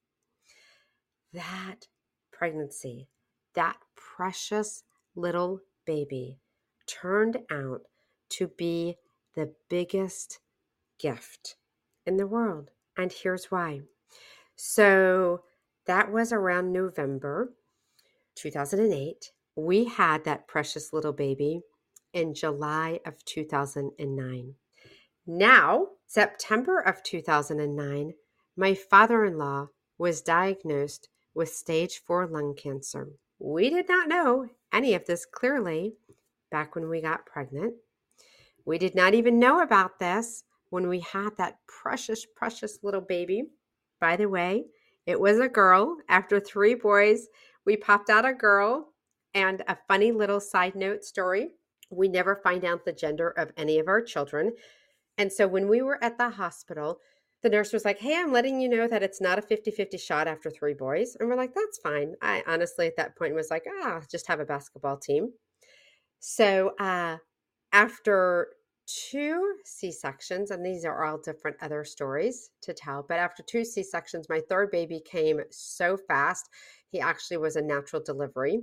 that 1.34 1.88
pregnancy, 2.32 3.10
that 3.56 3.78
precious 3.96 4.84
little 5.16 5.62
baby, 5.86 6.40
turned 6.88 7.40
out 7.52 7.82
to 8.30 8.48
be 8.48 8.98
the 9.36 9.54
biggest 9.70 10.40
gift 11.00 11.56
in 12.06 12.18
the 12.18 12.28
world. 12.28 12.70
And 12.98 13.12
here's 13.12 13.52
why. 13.52 13.82
So 14.56 15.44
that 15.86 16.12
was 16.12 16.32
around 16.32 16.72
November 16.72 17.54
2008. 18.36 19.32
We 19.56 19.86
had 19.86 20.24
that 20.24 20.48
precious 20.48 20.94
little 20.94 21.14
baby 21.14 21.62
in 22.14 22.34
July 22.34 23.00
of 23.06 23.24
2009. 23.26 24.56
Now, 25.26 25.88
September 26.06 26.80
of 26.80 27.02
2009, 27.04 28.14
my 28.56 28.74
father 28.74 29.26
in 29.26 29.38
law 29.38 29.68
was 29.98 30.22
diagnosed 30.22 31.10
with 31.34 31.50
stage 31.50 32.02
four 32.06 32.28
lung 32.28 32.56
cancer. 32.56 33.10
We 33.40 33.70
did 33.70 33.90
not 33.90 34.08
know 34.08 34.48
any 34.72 34.94
of 34.94 35.06
this 35.06 35.26
clearly 35.26 35.96
back 36.54 36.76
when 36.76 36.88
we 36.88 37.02
got 37.02 37.26
pregnant. 37.26 37.74
We 38.66 38.78
did 38.78 38.96
not 38.96 39.14
even 39.14 39.40
know 39.40 39.62
about 39.62 40.00
this 40.00 40.44
when 40.70 40.88
we 40.88 41.02
had 41.02 41.32
that 41.38 41.58
precious, 41.68 42.26
precious 42.26 42.80
little 42.84 43.02
baby. 43.02 43.50
By 44.00 44.16
the 44.16 44.30
way, 44.30 44.68
it 45.06 45.20
was 45.20 45.40
a 45.40 45.50
girl. 45.50 45.98
After 46.08 46.40
three 46.40 46.76
boys, 46.76 47.28
we 47.66 47.76
popped 47.76 48.10
out 48.10 48.24
a 48.24 48.34
girl. 48.34 48.90
And 49.36 49.64
a 49.68 49.76
funny 49.88 50.12
little 50.12 50.40
side 50.40 50.76
note 50.76 51.04
story 51.04 51.50
we 51.90 52.08
never 52.08 52.36
find 52.36 52.66
out 52.66 52.86
the 52.86 52.94
gender 52.94 53.30
of 53.30 53.52
any 53.58 53.80
of 53.80 53.88
our 53.88 54.02
children. 54.02 54.54
And 55.18 55.32
so 55.32 55.48
when 55.48 55.68
we 55.68 55.82
were 55.82 56.04
at 56.04 56.18
the 56.18 56.30
hospital, 56.30 57.00
the 57.42 57.50
nurse 57.50 57.74
was 57.74 57.86
like, 57.86 58.00
Hey, 58.00 58.18
I'm 58.18 58.32
letting 58.32 58.60
you 58.60 58.70
know 58.70 58.88
that 58.88 59.04
it's 59.04 59.22
not 59.22 59.38
a 59.38 59.42
50 59.42 59.72
50 59.72 59.98
shot 59.98 60.28
after 60.28 60.50
three 60.50 60.74
boys. 60.74 61.16
And 61.20 61.30
we're 61.30 61.36
like, 61.36 61.54
That's 61.54 61.78
fine. 61.80 62.16
I 62.22 62.44
honestly, 62.48 62.88
at 62.88 62.96
that 62.98 63.18
point, 63.18 63.36
was 63.36 63.52
like, 63.52 63.66
Ah, 63.82 64.02
just 64.10 64.28
have 64.28 64.40
a 64.40 64.46
basketball 64.46 64.98
team. 64.98 65.34
So 66.26 66.70
uh, 66.80 67.18
after 67.74 68.48
two 68.86 69.56
C 69.66 69.92
sections, 69.92 70.52
and 70.52 70.66
these 70.66 70.86
are 70.86 71.04
all 71.04 71.18
different 71.18 71.58
other 71.62 71.84
stories 71.84 72.52
to 72.62 72.74
tell, 72.74 73.04
but 73.06 73.20
after 73.20 73.44
two 73.44 73.66
C 73.66 73.84
sections, 73.84 74.30
my 74.30 74.40
third 74.48 74.72
baby 74.72 75.02
came 75.04 75.42
so 75.50 75.98
fast. 75.98 76.48
He 76.88 77.02
actually 77.02 77.36
was 77.36 77.58
a 77.58 77.62
natural 77.62 78.02
delivery. 78.02 78.62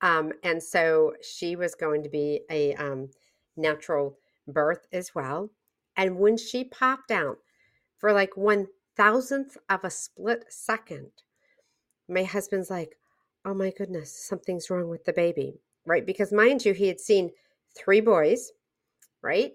Um, 0.00 0.32
and 0.44 0.62
so 0.62 1.12
she 1.20 1.56
was 1.56 1.74
going 1.74 2.02
to 2.04 2.08
be 2.08 2.40
a 2.48 2.72
um, 2.76 3.10
natural 3.54 4.16
birth 4.48 4.86
as 4.90 5.14
well. 5.14 5.50
And 5.98 6.16
when 6.18 6.38
she 6.38 6.64
popped 6.64 7.10
out 7.10 7.36
for 7.98 8.14
like 8.14 8.34
one 8.34 8.68
thousandth 8.96 9.58
of 9.68 9.84
a 9.84 9.90
split 9.90 10.46
second, 10.48 11.10
my 12.08 12.22
husband's 12.22 12.70
like, 12.70 12.96
oh 13.44 13.52
my 13.52 13.72
goodness, 13.76 14.10
something's 14.10 14.70
wrong 14.70 14.88
with 14.88 15.04
the 15.04 15.12
baby 15.12 15.60
right? 15.86 16.04
Because 16.06 16.32
mind 16.32 16.64
you, 16.64 16.72
he 16.72 16.88
had 16.88 17.00
seen 17.00 17.30
three 17.76 18.00
boys, 18.00 18.52
right? 19.22 19.52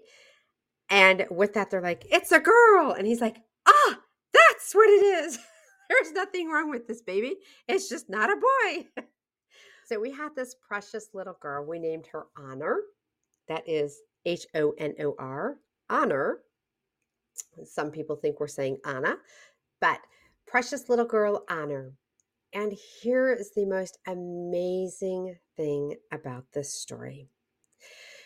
And 0.90 1.26
with 1.30 1.54
that, 1.54 1.70
they're 1.70 1.80
like, 1.80 2.06
it's 2.10 2.32
a 2.32 2.40
girl. 2.40 2.92
And 2.92 3.06
he's 3.06 3.20
like, 3.20 3.36
ah, 3.66 3.98
that's 4.32 4.74
what 4.74 4.88
it 4.88 5.04
is. 5.04 5.38
There's 5.88 6.12
nothing 6.12 6.48
wrong 6.48 6.70
with 6.70 6.86
this 6.86 7.02
baby. 7.02 7.36
It's 7.68 7.88
just 7.88 8.08
not 8.08 8.30
a 8.30 8.36
boy. 8.36 8.86
so 9.86 9.98
we 9.98 10.12
had 10.12 10.34
this 10.36 10.54
precious 10.66 11.08
little 11.14 11.36
girl. 11.40 11.64
We 11.64 11.78
named 11.78 12.06
her 12.12 12.26
Honor. 12.38 12.80
That 13.48 13.68
is 13.68 14.00
H 14.24 14.46
O 14.54 14.72
N 14.78 14.94
O 15.00 15.16
R, 15.18 15.56
Honor. 15.88 16.38
Some 17.64 17.90
people 17.90 18.16
think 18.16 18.38
we're 18.38 18.46
saying 18.46 18.78
Anna, 18.84 19.16
but 19.80 20.00
precious 20.46 20.88
little 20.88 21.04
girl 21.04 21.44
Honor. 21.48 21.92
And 22.52 22.72
here 22.72 23.32
is 23.32 23.52
the 23.52 23.64
most 23.64 23.98
amazing 24.06 25.36
thing 25.56 25.96
about 26.10 26.46
this 26.52 26.74
story. 26.74 27.28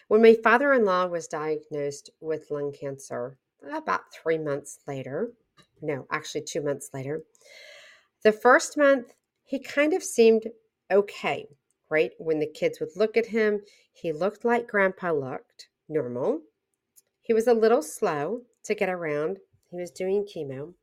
When 0.08 0.22
my 0.22 0.34
father 0.34 0.72
in 0.72 0.84
law 0.84 1.06
was 1.06 1.28
diagnosed 1.28 2.10
with 2.20 2.50
lung 2.50 2.72
cancer 2.72 3.38
about 3.70 4.12
three 4.12 4.38
months 4.38 4.78
later, 4.86 5.32
no, 5.82 6.06
actually 6.10 6.42
two 6.42 6.62
months 6.62 6.90
later, 6.94 7.22
the 8.22 8.32
first 8.32 8.78
month 8.78 9.12
he 9.44 9.58
kind 9.58 9.92
of 9.92 10.02
seemed 10.02 10.44
okay, 10.90 11.46
right? 11.90 12.12
When 12.18 12.38
the 12.38 12.46
kids 12.46 12.80
would 12.80 12.96
look 12.96 13.16
at 13.16 13.26
him, 13.26 13.60
he 13.92 14.12
looked 14.12 14.44
like 14.44 14.68
grandpa 14.68 15.12
looked, 15.12 15.68
normal. 15.88 16.40
He 17.20 17.34
was 17.34 17.46
a 17.46 17.54
little 17.54 17.82
slow 17.82 18.42
to 18.64 18.74
get 18.74 18.88
around. 18.88 19.38
He 19.70 19.76
was 19.76 19.90
doing 19.90 20.24
chemo. 20.24 20.74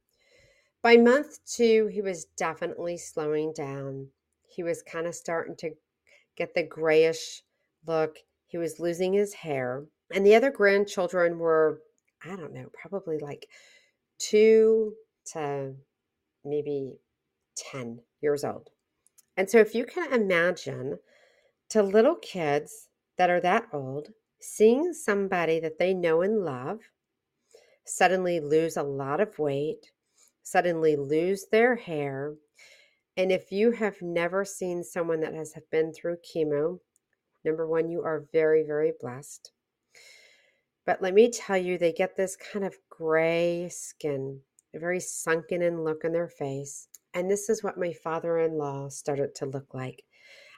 By 0.82 0.98
month 0.98 1.46
two, 1.46 1.88
he 1.88 2.02
was 2.02 2.26
definitely 2.38 2.98
slowing 2.98 3.54
down. 3.54 4.08
He 4.50 4.64
was 4.64 4.82
kind 4.82 5.06
of 5.06 5.14
starting 5.14 5.56
to 5.58 5.72
get 6.36 6.56
the 6.56 6.64
grayish 6.64 7.44
look. 7.86 8.18
He 8.48 8.58
was 8.58 8.80
losing 8.80 9.14
his 9.14 9.34
hair. 9.34 9.86
And 10.14 10.26
the 10.26 10.36
other 10.36 10.50
grandchildren 10.50 11.38
were, 11.38 11.82
I 12.24 12.36
don't 12.36 12.54
know, 12.54 12.70
probably 12.74 13.20
like 13.20 13.48
two 14.18 14.94
to 15.34 15.76
maybe 16.44 16.98
10 17.56 18.00
years 18.22 18.44
old. 18.44 18.70
And 19.38 19.50
so, 19.50 19.60
if 19.60 19.74
you 19.76 19.86
can 19.86 20.12
imagine 20.12 21.00
to 21.70 21.84
little 21.84 22.16
kids 22.16 22.90
that 23.18 23.30
are 23.30 23.40
that 23.42 23.68
old, 23.72 24.10
seeing 24.40 24.94
somebody 24.94 25.60
that 25.60 25.78
they 25.78 25.94
know 25.94 26.22
and 26.22 26.44
love 26.44 26.80
suddenly 27.86 28.40
lose 28.40 28.76
a 28.76 28.84
lot 28.84 29.22
of 29.22 29.40
weight, 29.40 29.92
suddenly 30.44 30.96
lose 30.96 31.46
their 31.52 31.76
hair. 31.76 32.36
And 33.18 33.32
if 33.32 33.52
you 33.52 33.72
have 33.72 34.02
never 34.02 34.46
seen 34.46 34.84
someone 34.84 35.20
that 35.22 35.34
has 35.34 35.54
been 35.72 35.94
through 35.94 36.18
chemo, 36.18 36.80
number 37.44 37.68
one, 37.68 37.90
you 37.90 38.02
are 38.02 38.26
very, 38.32 38.64
very 38.64 38.94
blessed. 39.00 39.52
But 40.86 41.02
let 41.02 41.14
me 41.14 41.30
tell 41.30 41.58
you, 41.58 41.78
they 41.78 41.94
get 41.94 42.16
this 42.16 42.36
kind 42.36 42.66
of 42.66 42.78
gray 42.90 43.70
skin, 43.70 44.40
a 44.74 44.80
very 44.80 45.00
sunken 45.00 45.62
in 45.62 45.84
look 45.84 46.04
on 46.06 46.12
their 46.12 46.30
face. 46.30 46.88
And 47.14 47.30
this 47.30 47.50
is 47.50 47.64
what 47.64 47.78
my 47.78 47.94
father 47.94 48.40
in 48.40 48.58
law 48.58 48.90
started 48.90 49.36
to 49.36 49.46
look 49.46 49.74
like. 49.74 50.04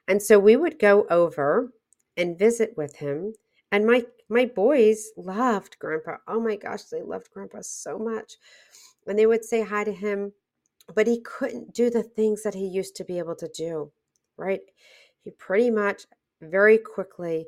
And 0.08 0.22
so 0.22 0.40
we 0.40 0.56
would 0.56 0.80
go 0.80 1.06
over 1.10 1.74
and 2.18 2.38
visit 2.38 2.74
with 2.78 2.96
him. 2.96 3.34
And 3.72 3.86
my 3.88 4.06
my 4.30 4.46
boys 4.46 5.12
loved 5.18 5.78
grandpa. 5.80 6.18
Oh 6.28 6.40
my 6.40 6.56
gosh, 6.56 6.84
they 6.84 7.02
loved 7.02 7.32
grandpa 7.34 7.60
so 7.62 7.98
much 7.98 8.38
and 9.08 9.18
they 9.18 9.26
would 9.26 9.44
say 9.44 9.62
hi 9.62 9.84
to 9.84 9.92
him, 9.94 10.34
but 10.96 11.08
he 11.08 11.22
couldn't 11.22 11.74
do 11.74 11.90
the 11.90 12.04
things 12.04 12.44
that 12.44 12.54
he 12.54 12.66
used 12.66 12.96
to 12.98 13.06
be 13.06 13.18
able 13.18 13.36
to 13.36 13.48
do, 13.50 13.92
right? 14.38 14.62
He 15.24 15.32
pretty 15.32 15.70
much 15.70 16.06
very 16.42 16.78
quickly 16.78 17.46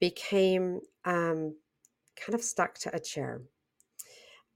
became 0.00 0.80
um, 1.04 1.54
kind 2.16 2.34
of 2.34 2.42
stuck 2.42 2.74
to 2.78 2.94
a 2.94 3.00
chair. 3.00 3.42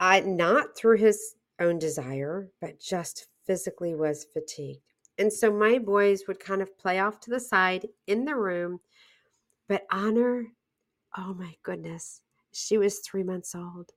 Uh, 0.01 0.23
not 0.25 0.77
through 0.77 0.97
his 0.97 1.35
own 1.61 1.79
desire, 1.79 2.51
but 2.61 2.81
just 2.81 3.27
physically 3.47 3.95
was 3.95 4.27
fatigued. 4.33 4.81
And 5.19 5.33
so 5.33 5.53
my 5.53 5.79
boys 5.79 6.23
would 6.27 6.41
kind 6.41 6.63
of 6.63 6.79
play 6.79 6.99
off 6.99 7.21
to 7.21 7.31
the 7.31 7.41
side 7.41 7.87
in 8.07 8.25
the 8.25 8.35
room. 8.35 8.81
But 9.69 9.87
Honor, 9.93 10.47
oh 11.17 11.35
my 11.35 11.55
goodness, 11.63 12.23
she 12.53 12.79
was 12.79 13.01
three 13.01 13.23
months 13.23 13.55
old. 13.55 13.91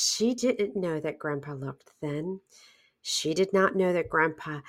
She 0.00 0.32
didn't 0.32 0.76
know 0.76 1.00
that 1.00 1.18
Grandpa 1.18 1.54
looked 1.54 1.90
thin. 2.00 2.40
She 3.02 3.34
did 3.34 3.52
not 3.52 3.74
know 3.74 3.92
that 3.92 4.08
Grandpa 4.08 4.60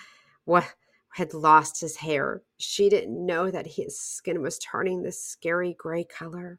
what 0.45 0.73
had 1.13 1.35
lost 1.35 1.81
his 1.81 1.97
hair. 1.97 2.41
She 2.57 2.89
didn't 2.89 3.23
know 3.23 3.51
that 3.51 3.67
his 3.67 3.99
skin 3.99 4.41
was 4.41 4.57
turning 4.57 5.03
this 5.03 5.23
scary 5.23 5.75
gray 5.77 6.03
color. 6.03 6.57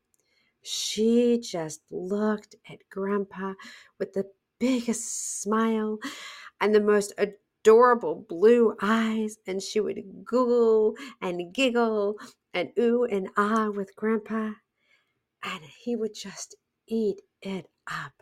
She 0.63 1.41
just 1.41 1.81
looked 1.91 2.55
at 2.71 2.89
Grandpa 2.91 3.55
with 3.99 4.13
the 4.13 4.31
biggest 4.61 5.41
smile 5.43 5.99
and 6.61 6.73
the 6.73 6.81
most 6.81 7.13
adorable 7.19 8.25
blue 8.29 8.77
eyes, 8.81 9.39
and 9.49 9.61
she 9.61 9.81
would 9.81 10.25
Google 10.25 10.95
and 11.21 11.53
giggle 11.53 12.19
and 12.55 12.71
ooh 12.79 13.03
and 13.03 13.31
ah 13.37 13.71
with 13.71 13.97
Grandpa, 13.97 14.53
and 15.43 15.65
he 15.65 15.97
would 15.97 16.15
just 16.15 16.55
eat 16.87 17.21
it 17.43 17.69
up. 17.89 18.13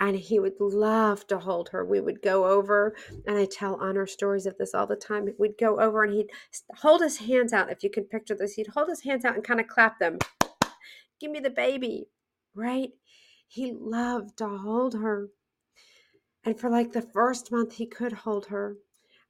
And 0.00 0.16
he 0.16 0.40
would 0.40 0.58
love 0.58 1.26
to 1.26 1.38
hold 1.38 1.68
her. 1.68 1.84
We 1.84 2.00
would 2.00 2.22
go 2.22 2.46
over, 2.46 2.96
and 3.26 3.36
I 3.36 3.44
tell 3.44 3.74
Honor 3.74 4.06
stories 4.06 4.46
of 4.46 4.56
this 4.56 4.74
all 4.74 4.86
the 4.86 4.96
time. 4.96 5.28
We'd 5.38 5.58
go 5.58 5.78
over, 5.78 6.02
and 6.02 6.14
he'd 6.14 6.30
hold 6.78 7.02
his 7.02 7.18
hands 7.18 7.52
out. 7.52 7.70
If 7.70 7.84
you 7.84 7.90
can 7.90 8.04
picture 8.04 8.34
this, 8.34 8.54
he'd 8.54 8.68
hold 8.68 8.88
his 8.88 9.02
hands 9.02 9.26
out 9.26 9.34
and 9.34 9.44
kind 9.44 9.60
of 9.60 9.66
clap 9.66 9.98
them. 9.98 10.18
Give 11.20 11.30
me 11.30 11.40
the 11.40 11.50
baby, 11.50 12.08
right? 12.54 12.90
He 13.46 13.72
loved 13.72 14.38
to 14.38 14.48
hold 14.48 14.94
her. 14.94 15.28
And 16.44 16.58
for 16.58 16.70
like 16.70 16.92
the 16.92 17.02
first 17.02 17.52
month, 17.52 17.74
he 17.74 17.84
could 17.84 18.12
hold 18.12 18.46
her. 18.46 18.76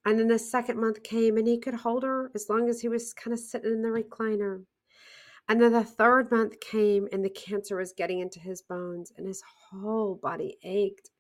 And 0.07 0.19
then 0.19 0.29
the 0.29 0.39
second 0.39 0.81
month 0.81 1.03
came 1.03 1.37
and 1.37 1.49
he 1.49 1.59
could 1.59 1.75
hold 1.75 2.05
her 2.05 2.31
as 2.35 2.49
long 2.49 2.69
as 2.69 2.81
he 2.81 2.89
was 2.89 3.13
kind 3.13 3.35
of 3.35 3.41
sitting 3.41 3.73
in 3.73 3.83
the 3.83 3.89
recliner. 3.89 4.63
And 5.49 5.61
then 5.61 5.73
the 5.73 5.85
third 5.85 6.31
month 6.31 6.61
came 6.61 7.09
and 7.13 7.25
the 7.25 7.31
cancer 7.31 7.77
was 7.77 7.93
getting 7.93 8.21
into 8.21 8.39
his 8.39 8.63
bones 8.63 9.13
and 9.17 9.27
his 9.27 9.43
whole 9.71 10.15
body 10.15 10.59
ached. 10.63 11.11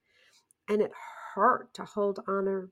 And 0.68 0.80
it 0.80 0.92
hurt 1.34 1.74
to 1.74 1.84
hold 1.84 2.20
Honor. 2.28 2.70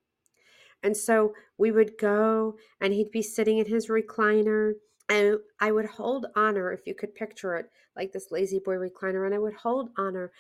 And 0.83 0.97
so 0.97 1.35
we 1.57 1.73
would 1.73 1.99
go 1.99 2.57
and 2.81 2.93
he'd 2.93 3.11
be 3.11 3.23
sitting 3.23 3.59
in 3.59 3.67
his 3.67 3.89
recliner 3.89 4.75
and 5.09 5.39
I 5.59 5.73
would 5.73 5.87
hold 5.87 6.27
Honor, 6.37 6.71
if 6.71 6.87
you 6.87 6.95
could 6.95 7.15
picture 7.15 7.57
it, 7.57 7.71
like 7.97 8.13
this 8.13 8.31
La-Z-Boy 8.31 8.75
recliner, 8.75 9.25
and 9.25 9.35
I 9.35 9.39
would 9.39 9.55
hold 9.55 9.91
Honor 9.97 10.31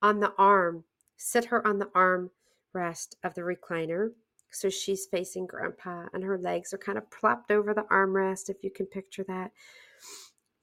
on 0.00 0.20
the 0.20 0.32
arm 0.38 0.84
sit 1.22 1.46
her 1.46 1.66
on 1.66 1.78
the 1.78 1.90
arm 1.94 2.30
rest 2.72 3.16
of 3.22 3.34
the 3.34 3.42
recliner. 3.42 4.10
So 4.50 4.68
she's 4.68 5.06
facing 5.06 5.46
grandpa 5.46 6.06
and 6.12 6.24
her 6.24 6.36
legs 6.36 6.74
are 6.74 6.78
kind 6.78 6.98
of 6.98 7.10
plopped 7.10 7.50
over 7.50 7.72
the 7.72 7.84
armrest, 7.84 8.50
if 8.50 8.62
you 8.62 8.70
can 8.70 8.86
picture 8.86 9.24
that, 9.28 9.52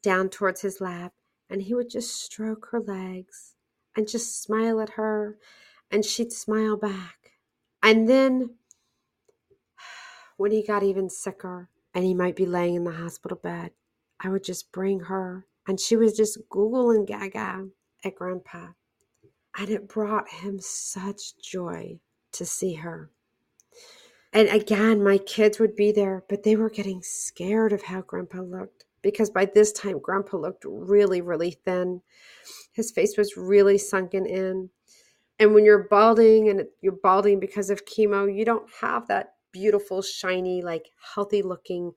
down 0.01 0.29
towards 0.29 0.61
his 0.61 0.81
lap. 0.81 1.13
And 1.49 1.61
he 1.61 1.73
would 1.73 1.89
just 1.89 2.21
stroke 2.21 2.67
her 2.71 2.79
legs 2.79 3.55
and 3.95 4.07
just 4.07 4.41
smile 4.41 4.79
at 4.79 4.91
her, 4.91 5.37
and 5.89 6.05
she'd 6.05 6.31
smile 6.31 6.77
back. 6.77 7.31
And 7.81 8.07
then 8.07 8.51
when 10.37 10.51
he 10.51 10.63
got 10.63 10.83
even 10.83 11.09
sicker 11.09 11.69
and 11.93 12.05
he 12.05 12.13
might 12.13 12.35
be 12.35 12.45
laying 12.45 12.75
in 12.75 12.83
the 12.83 12.91
hospital 12.91 13.37
bed, 13.41 13.71
I 14.19 14.29
would 14.29 14.43
just 14.43 14.71
bring 14.71 15.01
her 15.01 15.45
and 15.67 15.79
she 15.79 15.95
was 15.95 16.15
just 16.15 16.37
Google 16.49 16.91
and 16.91 17.05
gaga 17.05 17.67
at 18.03 18.15
grandpa. 18.15 18.69
And 19.57 19.69
it 19.69 19.87
brought 19.87 20.29
him 20.29 20.59
such 20.59 21.37
joy 21.41 21.99
to 22.31 22.45
see 22.45 22.75
her. 22.75 23.11
And 24.31 24.47
again, 24.49 25.03
my 25.03 25.17
kids 25.17 25.59
would 25.59 25.75
be 25.75 25.91
there, 25.91 26.23
but 26.29 26.43
they 26.43 26.55
were 26.55 26.69
getting 26.69 27.01
scared 27.01 27.73
of 27.73 27.83
how 27.83 28.01
Grandpa 28.01 28.41
looked 28.41 28.85
because 29.01 29.29
by 29.29 29.45
this 29.45 29.71
time, 29.71 29.99
Grandpa 29.99 30.37
looked 30.37 30.65
really, 30.67 31.21
really 31.21 31.51
thin. 31.51 32.01
His 32.71 32.91
face 32.91 33.17
was 33.17 33.37
really 33.37 33.77
sunken 33.77 34.25
in. 34.25 34.69
And 35.39 35.53
when 35.53 35.63
you're 35.63 35.87
balding 35.87 36.49
and 36.49 36.65
you're 36.81 36.93
balding 36.93 37.39
because 37.39 37.69
of 37.69 37.85
chemo, 37.85 38.33
you 38.33 38.43
don't 38.43 38.69
have 38.81 39.07
that 39.07 39.35
beautiful, 39.51 40.01
shiny, 40.01 40.61
like 40.61 40.89
healthy 41.15 41.41
looking 41.41 41.93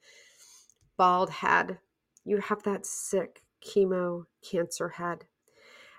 bald 0.97 1.31
head. 1.31 1.79
You 2.25 2.39
have 2.39 2.63
that 2.63 2.87
sick 2.87 3.43
chemo 3.67 4.25
cancer 4.49 4.91
head. 4.91 5.25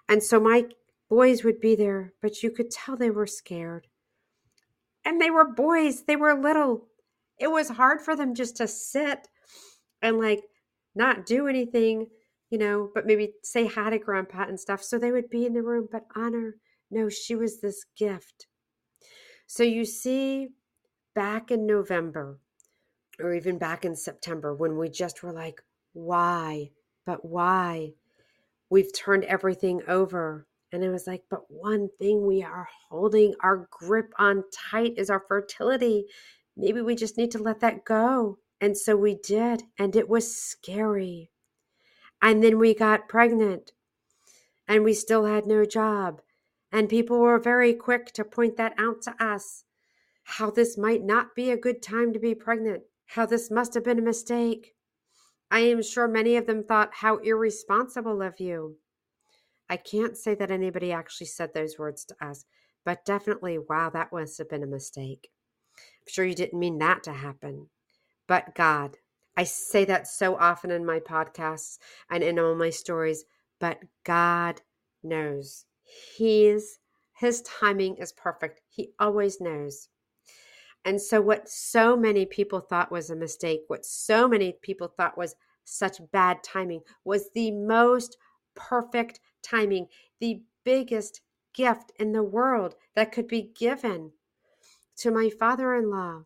And 0.08 0.24
so 0.24 0.40
my 0.40 0.66
Boys 1.14 1.44
would 1.44 1.62
be 1.62 1.76
there, 1.76 2.12
but 2.24 2.42
you 2.42 2.50
could 2.50 2.72
tell 2.72 2.98
they 2.98 3.12
were 3.12 3.28
scared. 3.28 3.86
And 5.06 5.22
they 5.22 5.30
were 5.30 5.48
boys, 5.48 6.06
they 6.06 6.16
were 6.16 6.34
little. 6.34 6.88
It 7.38 7.52
was 7.52 7.70
hard 7.70 8.02
for 8.02 8.16
them 8.16 8.34
just 8.34 8.58
to 8.58 8.68
sit 8.68 9.28
and 10.02 10.18
like 10.18 10.42
not 10.96 11.26
do 11.26 11.48
anything, 11.48 12.08
you 12.50 12.58
know, 12.58 12.90
but 12.94 13.06
maybe 13.06 13.34
say 13.44 13.66
hi 13.66 13.90
to 13.90 14.00
grandpa 14.00 14.44
and 14.44 14.60
stuff. 14.60 14.84
So 14.84 14.98
they 14.98 15.12
would 15.12 15.30
be 15.30 15.46
in 15.46 15.54
the 15.54 15.64
room, 15.64 15.88
but 15.92 16.06
Honor, 16.16 16.56
no, 16.92 17.10
she 17.10 17.36
was 17.36 17.60
this 17.60 17.86
gift. 17.98 18.48
So 19.48 19.64
you 19.64 19.86
see, 19.86 20.50
back 21.16 21.52
in 21.52 21.66
November, 21.66 22.40
or 23.20 23.34
even 23.34 23.58
back 23.58 23.86
in 23.86 23.96
September, 23.96 24.54
when 24.56 24.78
we 24.78 24.90
just 24.90 25.22
were 25.24 25.32
like, 25.32 25.62
why? 25.94 26.72
But 27.06 27.26
why? 27.26 27.94
We've 28.70 28.94
turned 28.94 29.24
everything 29.26 29.82
over. 29.88 30.48
And 30.72 30.84
it 30.84 30.90
was 30.90 31.06
like, 31.06 31.24
but 31.30 31.42
one 31.50 31.90
thing 32.00 32.26
we 32.26 32.42
are 32.42 32.68
holding 32.90 33.36
our 33.42 33.68
grip 33.70 34.12
on 34.18 34.44
tight 34.52 34.94
is 34.98 35.12
our 35.12 35.24
fertility. 35.28 36.06
Maybe 36.58 36.82
we 36.82 36.96
just 36.96 37.18
need 37.18 37.32
to 37.32 37.44
let 37.44 37.60
that 37.60 37.86
go. 37.86 38.40
And 38.64 38.78
so 38.78 38.96
we 38.96 39.16
did. 39.16 39.64
And 39.78 39.94
it 39.94 40.08
was 40.08 40.34
scary. 40.34 41.32
And 42.22 42.42
then 42.42 42.58
we 42.58 42.74
got 42.74 43.10
pregnant 43.10 43.74
and 44.70 44.86
we 44.86 44.94
still 44.94 45.26
had 45.26 45.46
no 45.46 45.66
job. 45.66 46.22
And 46.72 46.88
people 46.88 47.20
were 47.20 47.40
very 47.40 47.74
quick 47.74 48.14
to 48.14 48.24
point 48.24 48.56
that 48.56 48.74
out 48.78 49.02
to 49.02 49.22
us 49.22 49.66
how 50.24 50.50
this 50.50 50.78
might 50.78 51.04
not 51.04 51.36
be 51.36 51.52
a 51.52 51.58
good 51.58 51.82
time 51.82 52.14
to 52.14 52.20
be 52.20 52.34
pregnant, 52.34 52.84
how 53.08 53.26
this 53.26 53.52
must 53.52 53.74
have 53.74 53.84
been 53.84 54.00
a 54.00 54.02
mistake. 54.02 54.76
I 55.52 55.60
am 55.60 55.84
sure 55.84 56.08
many 56.08 56.38
of 56.38 56.46
them 56.48 56.64
thought, 56.64 56.92
how 56.94 57.18
irresponsible 57.18 58.22
of 58.22 58.40
you. 58.40 58.78
I 59.70 59.76
can't 59.76 60.16
say 60.16 60.36
that 60.36 60.52
anybody 60.52 60.94
actually 60.94 61.28
said 61.28 61.54
those 61.54 61.78
words 61.78 62.06
to 62.06 62.26
us, 62.26 62.46
but 62.86 63.04
definitely, 63.04 63.58
wow, 63.58 63.90
that 63.90 64.14
must 64.14 64.38
have 64.38 64.50
been 64.50 64.64
a 64.64 64.68
mistake. 64.68 65.32
I'm 65.78 66.08
sure 66.08 66.24
you 66.24 66.34
didn't 66.34 66.58
mean 66.58 66.78
that 66.78 67.04
to 67.04 67.12
happen. 67.12 67.68
But 68.28 68.56
God, 68.56 68.98
I 69.36 69.44
say 69.44 69.86
that 69.86 70.08
so 70.08 70.36
often 70.38 70.72
in 70.72 70.86
my 70.86 71.00
podcasts 71.00 71.78
and 72.10 72.24
in 72.24 72.40
all 72.40 72.56
my 72.56 72.70
stories, 72.70 73.26
but 73.60 73.80
God 74.04 74.62
knows. 75.04 75.66
He's 76.16 76.80
his 77.16 77.42
timing 77.44 77.98
is 77.98 78.12
perfect. 78.12 78.62
He 78.70 78.92
always 79.00 79.40
knows. 79.40 79.88
And 80.84 81.02
so 81.02 81.22
what 81.22 81.48
so 81.48 81.96
many 81.96 82.26
people 82.26 82.60
thought 82.60 82.92
was 82.92 83.10
a 83.10 83.16
mistake, 83.16 83.62
what 83.68 83.86
so 83.86 84.28
many 84.28 84.54
people 84.62 84.88
thought 84.88 85.18
was 85.18 85.36
such 85.64 86.02
bad 86.12 86.44
timing 86.44 86.82
was 87.06 87.30
the 87.34 87.52
most 87.52 88.18
perfect 88.56 89.20
timing, 89.42 89.88
the 90.20 90.42
biggest 90.66 91.22
gift 91.54 91.92
in 91.98 92.12
the 92.12 92.24
world 92.24 92.76
that 92.96 93.12
could 93.12 93.28
be 93.28 93.54
given 93.58 94.12
to 94.98 95.12
my 95.12 95.30
father 95.30 95.76
in 95.76 95.90
law 95.90 96.24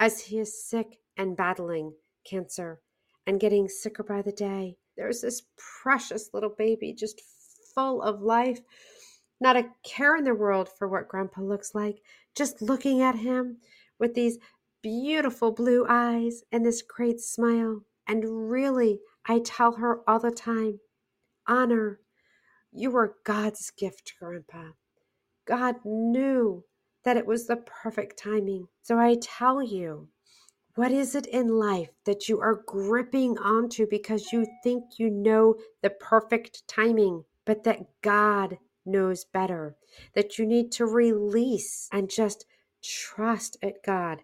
as 0.00 0.20
he 0.20 0.38
is 0.38 0.64
sick 0.64 0.98
and 1.18 1.36
battling 1.36 1.92
cancer 2.24 2.80
and 3.26 3.40
getting 3.40 3.68
sicker 3.68 4.02
by 4.02 4.22
the 4.22 4.32
day. 4.32 4.76
There's 4.96 5.20
this 5.20 5.42
precious 5.82 6.30
little 6.32 6.54
baby 6.56 6.94
just 6.94 7.20
full 7.74 8.00
of 8.02 8.22
life, 8.22 8.60
not 9.40 9.56
a 9.56 9.68
care 9.84 10.16
in 10.16 10.24
the 10.24 10.34
world 10.34 10.68
for 10.78 10.88
what 10.88 11.08
grandpa 11.08 11.42
looks 11.42 11.74
like, 11.74 12.00
just 12.34 12.62
looking 12.62 13.02
at 13.02 13.16
him 13.16 13.58
with 13.98 14.14
these 14.14 14.38
beautiful 14.82 15.52
blue 15.52 15.84
eyes 15.88 16.42
and 16.52 16.64
this 16.64 16.82
great 16.82 17.20
smile. 17.20 17.82
And 18.06 18.50
really, 18.50 19.00
I 19.26 19.40
tell 19.40 19.72
her 19.72 20.00
all 20.08 20.20
the 20.20 20.30
time 20.30 20.80
honor, 21.46 22.00
you 22.72 22.90
were 22.90 23.16
God's 23.24 23.70
gift 23.70 24.14
Grandpa. 24.20 24.70
God 25.46 25.76
knew 25.84 26.64
that 27.04 27.16
it 27.16 27.26
was 27.26 27.46
the 27.46 27.56
perfect 27.56 28.18
timing. 28.18 28.68
So 28.82 28.98
I 28.98 29.16
tell 29.20 29.62
you, 29.62 30.08
what 30.78 30.92
is 30.92 31.16
it 31.16 31.26
in 31.26 31.48
life 31.48 31.90
that 32.06 32.28
you 32.28 32.38
are 32.38 32.62
gripping 32.64 33.36
onto 33.38 33.84
because 33.90 34.32
you 34.32 34.46
think 34.62 34.84
you 34.96 35.10
know 35.10 35.56
the 35.82 35.90
perfect 35.90 36.62
timing, 36.68 37.24
but 37.44 37.64
that 37.64 37.80
God 38.00 38.56
knows 38.86 39.24
better? 39.24 39.74
That 40.14 40.38
you 40.38 40.46
need 40.46 40.70
to 40.72 40.86
release 40.86 41.88
and 41.90 42.08
just 42.08 42.46
trust 42.80 43.56
at 43.60 43.82
God, 43.84 44.18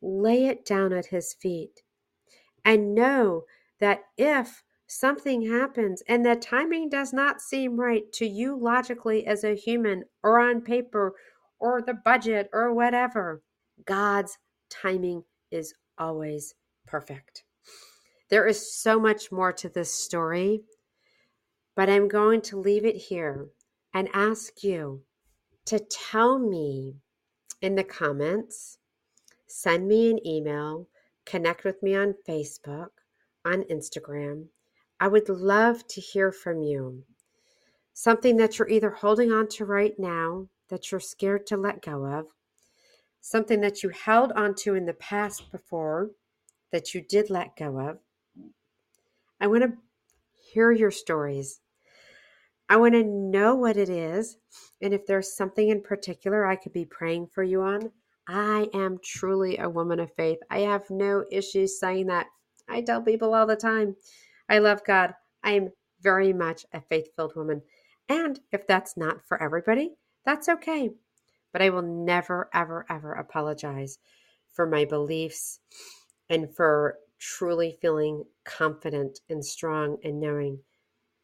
lay 0.00 0.46
it 0.46 0.64
down 0.64 0.94
at 0.94 1.04
His 1.04 1.34
feet, 1.34 1.82
and 2.64 2.94
know 2.94 3.42
that 3.78 4.04
if 4.16 4.62
something 4.86 5.50
happens 5.50 6.02
and 6.08 6.24
the 6.24 6.34
timing 6.34 6.88
does 6.88 7.12
not 7.12 7.42
seem 7.42 7.78
right 7.78 8.10
to 8.14 8.24
you 8.24 8.58
logically 8.58 9.26
as 9.26 9.44
a 9.44 9.54
human 9.54 10.04
or 10.22 10.40
on 10.40 10.62
paper 10.62 11.12
or 11.58 11.82
the 11.82 11.92
budget 11.92 12.48
or 12.54 12.72
whatever, 12.72 13.42
God's 13.84 14.38
timing 14.70 15.24
is 15.50 15.74
always 16.00 16.54
perfect. 16.86 17.44
There 18.30 18.46
is 18.46 18.74
so 18.74 18.98
much 18.98 19.30
more 19.30 19.52
to 19.52 19.68
this 19.68 19.92
story, 19.92 20.62
but 21.76 21.88
I'm 21.88 22.08
going 22.08 22.40
to 22.42 22.58
leave 22.58 22.84
it 22.84 22.96
here 22.96 23.48
and 23.94 24.08
ask 24.12 24.64
you 24.64 25.02
to 25.66 25.78
tell 25.78 26.38
me 26.38 26.96
in 27.62 27.76
the 27.76 27.84
comments, 27.84 28.78
send 29.46 29.86
me 29.86 30.10
an 30.10 30.26
email, 30.26 30.88
connect 31.24 31.62
with 31.62 31.82
me 31.82 31.94
on 31.94 32.14
Facebook, 32.26 32.88
on 33.44 33.62
Instagram 33.70 34.46
I 35.02 35.08
would 35.08 35.30
love 35.30 35.86
to 35.88 36.00
hear 36.00 36.30
from 36.30 36.62
you. 36.62 37.04
Something 37.94 38.36
that 38.36 38.58
you're 38.58 38.68
either 38.68 38.90
holding 38.90 39.32
on 39.32 39.48
to 39.48 39.64
right 39.64 39.98
now 39.98 40.48
that 40.68 40.90
you're 40.90 41.00
scared 41.00 41.46
to 41.46 41.56
let 41.56 41.80
go 41.80 42.04
of, 42.04 42.26
something 43.20 43.60
that 43.60 43.82
you 43.82 43.90
held 43.90 44.32
onto 44.32 44.74
in 44.74 44.86
the 44.86 44.94
past 44.94 45.50
before 45.50 46.10
that 46.72 46.94
you 46.94 47.02
did 47.02 47.30
let 47.30 47.56
go 47.56 47.78
of. 47.78 47.98
I 49.40 49.46
want 49.46 49.62
to 49.62 49.72
hear 50.52 50.70
your 50.72 50.90
stories. 50.90 51.60
I 52.68 52.76
want 52.76 52.94
to 52.94 53.02
know 53.02 53.56
what 53.56 53.76
it 53.76 53.88
is. 53.88 54.36
And 54.80 54.94
if 54.94 55.06
there's 55.06 55.36
something 55.36 55.68
in 55.68 55.82
particular 55.82 56.46
I 56.46 56.56
could 56.56 56.72
be 56.72 56.84
praying 56.84 57.28
for 57.28 57.42
you 57.42 57.62
on, 57.62 57.90
I 58.28 58.68
am 58.74 58.98
truly 59.02 59.58
a 59.58 59.68
woman 59.68 59.98
of 59.98 60.14
faith. 60.14 60.38
I 60.50 60.60
have 60.60 60.88
no 60.88 61.24
issues 61.32 61.80
saying 61.80 62.06
that. 62.06 62.26
I 62.68 62.82
tell 62.82 63.02
people 63.02 63.34
all 63.34 63.46
the 63.46 63.56
time, 63.56 63.96
I 64.48 64.58
love 64.58 64.82
God. 64.86 65.14
I 65.42 65.52
am 65.52 65.70
very 66.00 66.32
much 66.32 66.64
a 66.72 66.80
faith 66.80 67.08
filled 67.16 67.34
woman. 67.34 67.60
And 68.08 68.38
if 68.52 68.66
that's 68.66 68.96
not 68.96 69.24
for 69.26 69.42
everybody, 69.42 69.94
that's 70.24 70.48
okay. 70.48 70.90
But 71.52 71.62
I 71.62 71.70
will 71.70 71.82
never, 71.82 72.48
ever, 72.54 72.86
ever 72.88 73.12
apologize 73.12 73.98
for 74.52 74.66
my 74.66 74.84
beliefs 74.84 75.60
and 76.28 76.54
for 76.54 76.96
truly 77.18 77.76
feeling 77.80 78.24
confident 78.44 79.20
and 79.28 79.44
strong 79.44 79.98
and 80.04 80.20
knowing 80.20 80.60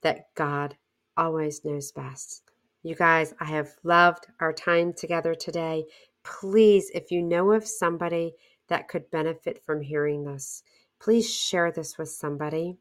that 0.03 0.35
God 0.35 0.77
always 1.17 1.65
knows 1.65 1.93
best. 1.93 2.43
You 2.83 2.95
guys, 2.95 3.35
I 3.41 3.47
have 3.47 3.71
loved 3.83 4.27
our 4.41 4.53
time 4.53 4.93
together 4.93 5.35
today. 5.35 5.85
Please, 6.23 6.91
if 6.95 7.11
you 7.11 7.23
know 7.23 7.53
of 7.53 7.67
somebody 7.67 8.35
that 8.69 8.89
could 8.89 9.11
benefit 9.11 9.65
from 9.65 9.81
hearing 9.81 10.25
this, 10.25 10.63
please 11.01 11.33
share 11.33 11.73
this 11.73 11.99
with 11.99 12.11
somebody. 12.11 12.77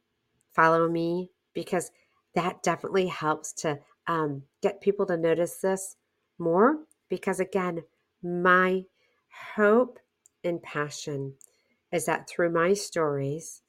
Follow 0.53 0.89
me 0.89 1.31
because 1.53 1.91
that 2.35 2.61
definitely 2.63 3.07
helps 3.07 3.53
to 3.53 3.79
um, 4.07 4.43
get 4.61 4.81
people 4.81 5.05
to 5.07 5.17
notice 5.17 5.57
this 5.57 5.95
more. 6.37 6.79
Because 7.09 7.39
again, 7.39 7.83
my 8.23 8.83
hope 9.55 9.99
and 10.43 10.61
passion 10.61 11.33
is 11.91 12.05
that 12.05 12.29
through 12.29 12.51
my 12.51 12.73
stories, 12.73 13.61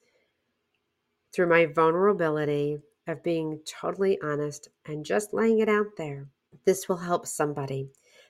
through 1.33 1.49
my 1.49 1.65
vulnerability 1.65 2.79
of 3.07 3.23
being 3.23 3.59
totally 3.65 4.19
honest 4.21 4.69
and 4.85 5.05
just 5.05 5.33
laying 5.33 5.59
it 5.59 5.69
out 5.69 5.95
there, 5.97 6.27
this 6.65 6.89
will 6.89 6.97
help 6.97 7.25
somebody. 7.25 7.89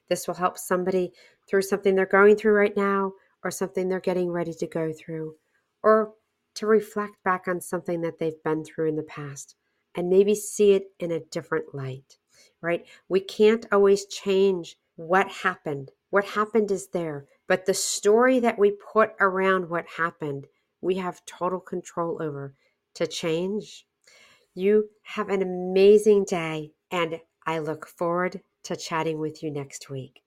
This 0.09 0.27
will 0.27 0.35
help 0.35 0.57
somebody 0.57 1.11
through 1.47 1.63
something 1.63 1.95
they're 1.95 2.05
going 2.05 2.35
through 2.35 2.53
right 2.53 2.75
now 2.75 3.13
or 3.43 3.51
something 3.51 3.87
they're 3.87 3.99
getting 3.99 4.29
ready 4.31 4.53
to 4.53 4.67
go 4.67 4.91
through 4.93 5.35
or 5.83 6.13
to 6.55 6.65
reflect 6.65 7.23
back 7.23 7.47
on 7.47 7.61
something 7.61 8.01
that 8.01 8.19
they've 8.19 8.41
been 8.43 8.63
through 8.63 8.89
in 8.89 8.95
the 8.95 9.03
past 9.03 9.55
and 9.95 10.09
maybe 10.09 10.35
see 10.35 10.71
it 10.71 10.91
in 10.99 11.11
a 11.11 11.19
different 11.19 11.73
light, 11.73 12.17
right? 12.61 12.85
We 13.09 13.19
can't 13.19 13.65
always 13.71 14.05
change 14.05 14.77
what 14.97 15.29
happened. 15.29 15.91
What 16.09 16.25
happened 16.25 16.71
is 16.71 16.89
there, 16.89 17.25
but 17.47 17.65
the 17.65 17.73
story 17.73 18.39
that 18.39 18.59
we 18.59 18.71
put 18.71 19.11
around 19.19 19.69
what 19.69 19.85
happened, 19.97 20.47
we 20.81 20.95
have 20.95 21.25
total 21.25 21.59
control 21.59 22.21
over 22.21 22.55
to 22.95 23.07
change. 23.07 23.85
You 24.53 24.89
have 25.03 25.29
an 25.29 25.41
amazing 25.41 26.25
day, 26.25 26.71
and 26.91 27.21
I 27.45 27.59
look 27.59 27.87
forward 27.87 28.41
to 28.63 28.75
chatting 28.75 29.19
with 29.19 29.43
you 29.43 29.51
next 29.51 29.89
week. 29.89 30.23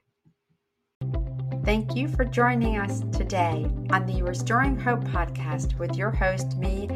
Thank 1.65 1.95
you 1.95 2.09
for 2.09 2.25
joining 2.25 2.79
us 2.79 3.01
today 3.13 3.71
on 3.91 4.07
the 4.07 4.23
Restoring 4.23 4.79
Hope 4.79 5.05
podcast 5.05 5.79
with 5.79 5.97
your 5.97 6.11
host, 6.11 6.57
me, 6.57 6.87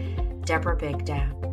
Deborah 0.44 0.78
Bigda. 0.78 1.43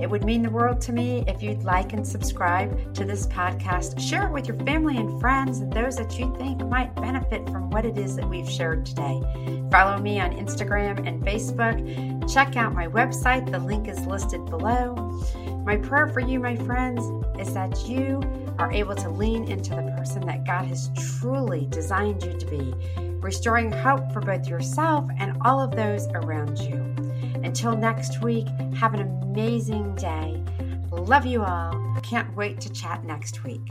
It 0.00 0.08
would 0.08 0.24
mean 0.24 0.42
the 0.42 0.50
world 0.50 0.80
to 0.82 0.92
me 0.92 1.24
if 1.26 1.42
you'd 1.42 1.64
like 1.64 1.92
and 1.92 2.06
subscribe 2.06 2.94
to 2.94 3.04
this 3.04 3.26
podcast. 3.26 4.00
Share 4.00 4.28
it 4.28 4.32
with 4.32 4.46
your 4.46 4.56
family 4.58 4.96
and 4.96 5.20
friends 5.20 5.58
and 5.58 5.72
those 5.72 5.96
that 5.96 6.18
you 6.18 6.34
think 6.38 6.64
might 6.66 6.94
benefit 6.94 7.44
from 7.46 7.68
what 7.70 7.84
it 7.84 7.98
is 7.98 8.14
that 8.16 8.28
we've 8.28 8.48
shared 8.48 8.86
today. 8.86 9.20
Follow 9.70 9.98
me 9.98 10.20
on 10.20 10.32
Instagram 10.32 11.06
and 11.06 11.22
Facebook. 11.24 12.32
Check 12.32 12.56
out 12.56 12.74
my 12.74 12.86
website, 12.86 13.50
the 13.50 13.58
link 13.58 13.88
is 13.88 13.98
listed 14.06 14.44
below. 14.46 14.94
My 15.64 15.76
prayer 15.76 16.06
for 16.06 16.20
you, 16.20 16.38
my 16.38 16.56
friends, 16.56 17.02
is 17.40 17.52
that 17.54 17.88
you 17.88 18.20
are 18.58 18.72
able 18.72 18.94
to 18.94 19.10
lean 19.10 19.50
into 19.50 19.70
the 19.70 19.94
person 19.96 20.24
that 20.26 20.46
God 20.46 20.64
has 20.66 20.90
truly 21.18 21.66
designed 21.70 22.22
you 22.22 22.38
to 22.38 22.46
be, 22.46 22.74
restoring 23.20 23.70
hope 23.70 24.12
for 24.12 24.20
both 24.20 24.48
yourself 24.48 25.08
and 25.18 25.36
all 25.44 25.60
of 25.60 25.72
those 25.72 26.06
around 26.14 26.58
you. 26.58 27.07
Until 27.48 27.74
next 27.74 28.22
week, 28.22 28.46
have 28.76 28.92
an 28.92 29.00
amazing 29.00 29.94
day. 29.94 30.44
Love 30.92 31.24
you 31.24 31.42
all. 31.42 31.96
Can't 32.02 32.36
wait 32.36 32.60
to 32.60 32.70
chat 32.74 33.06
next 33.06 33.42
week. 33.42 33.66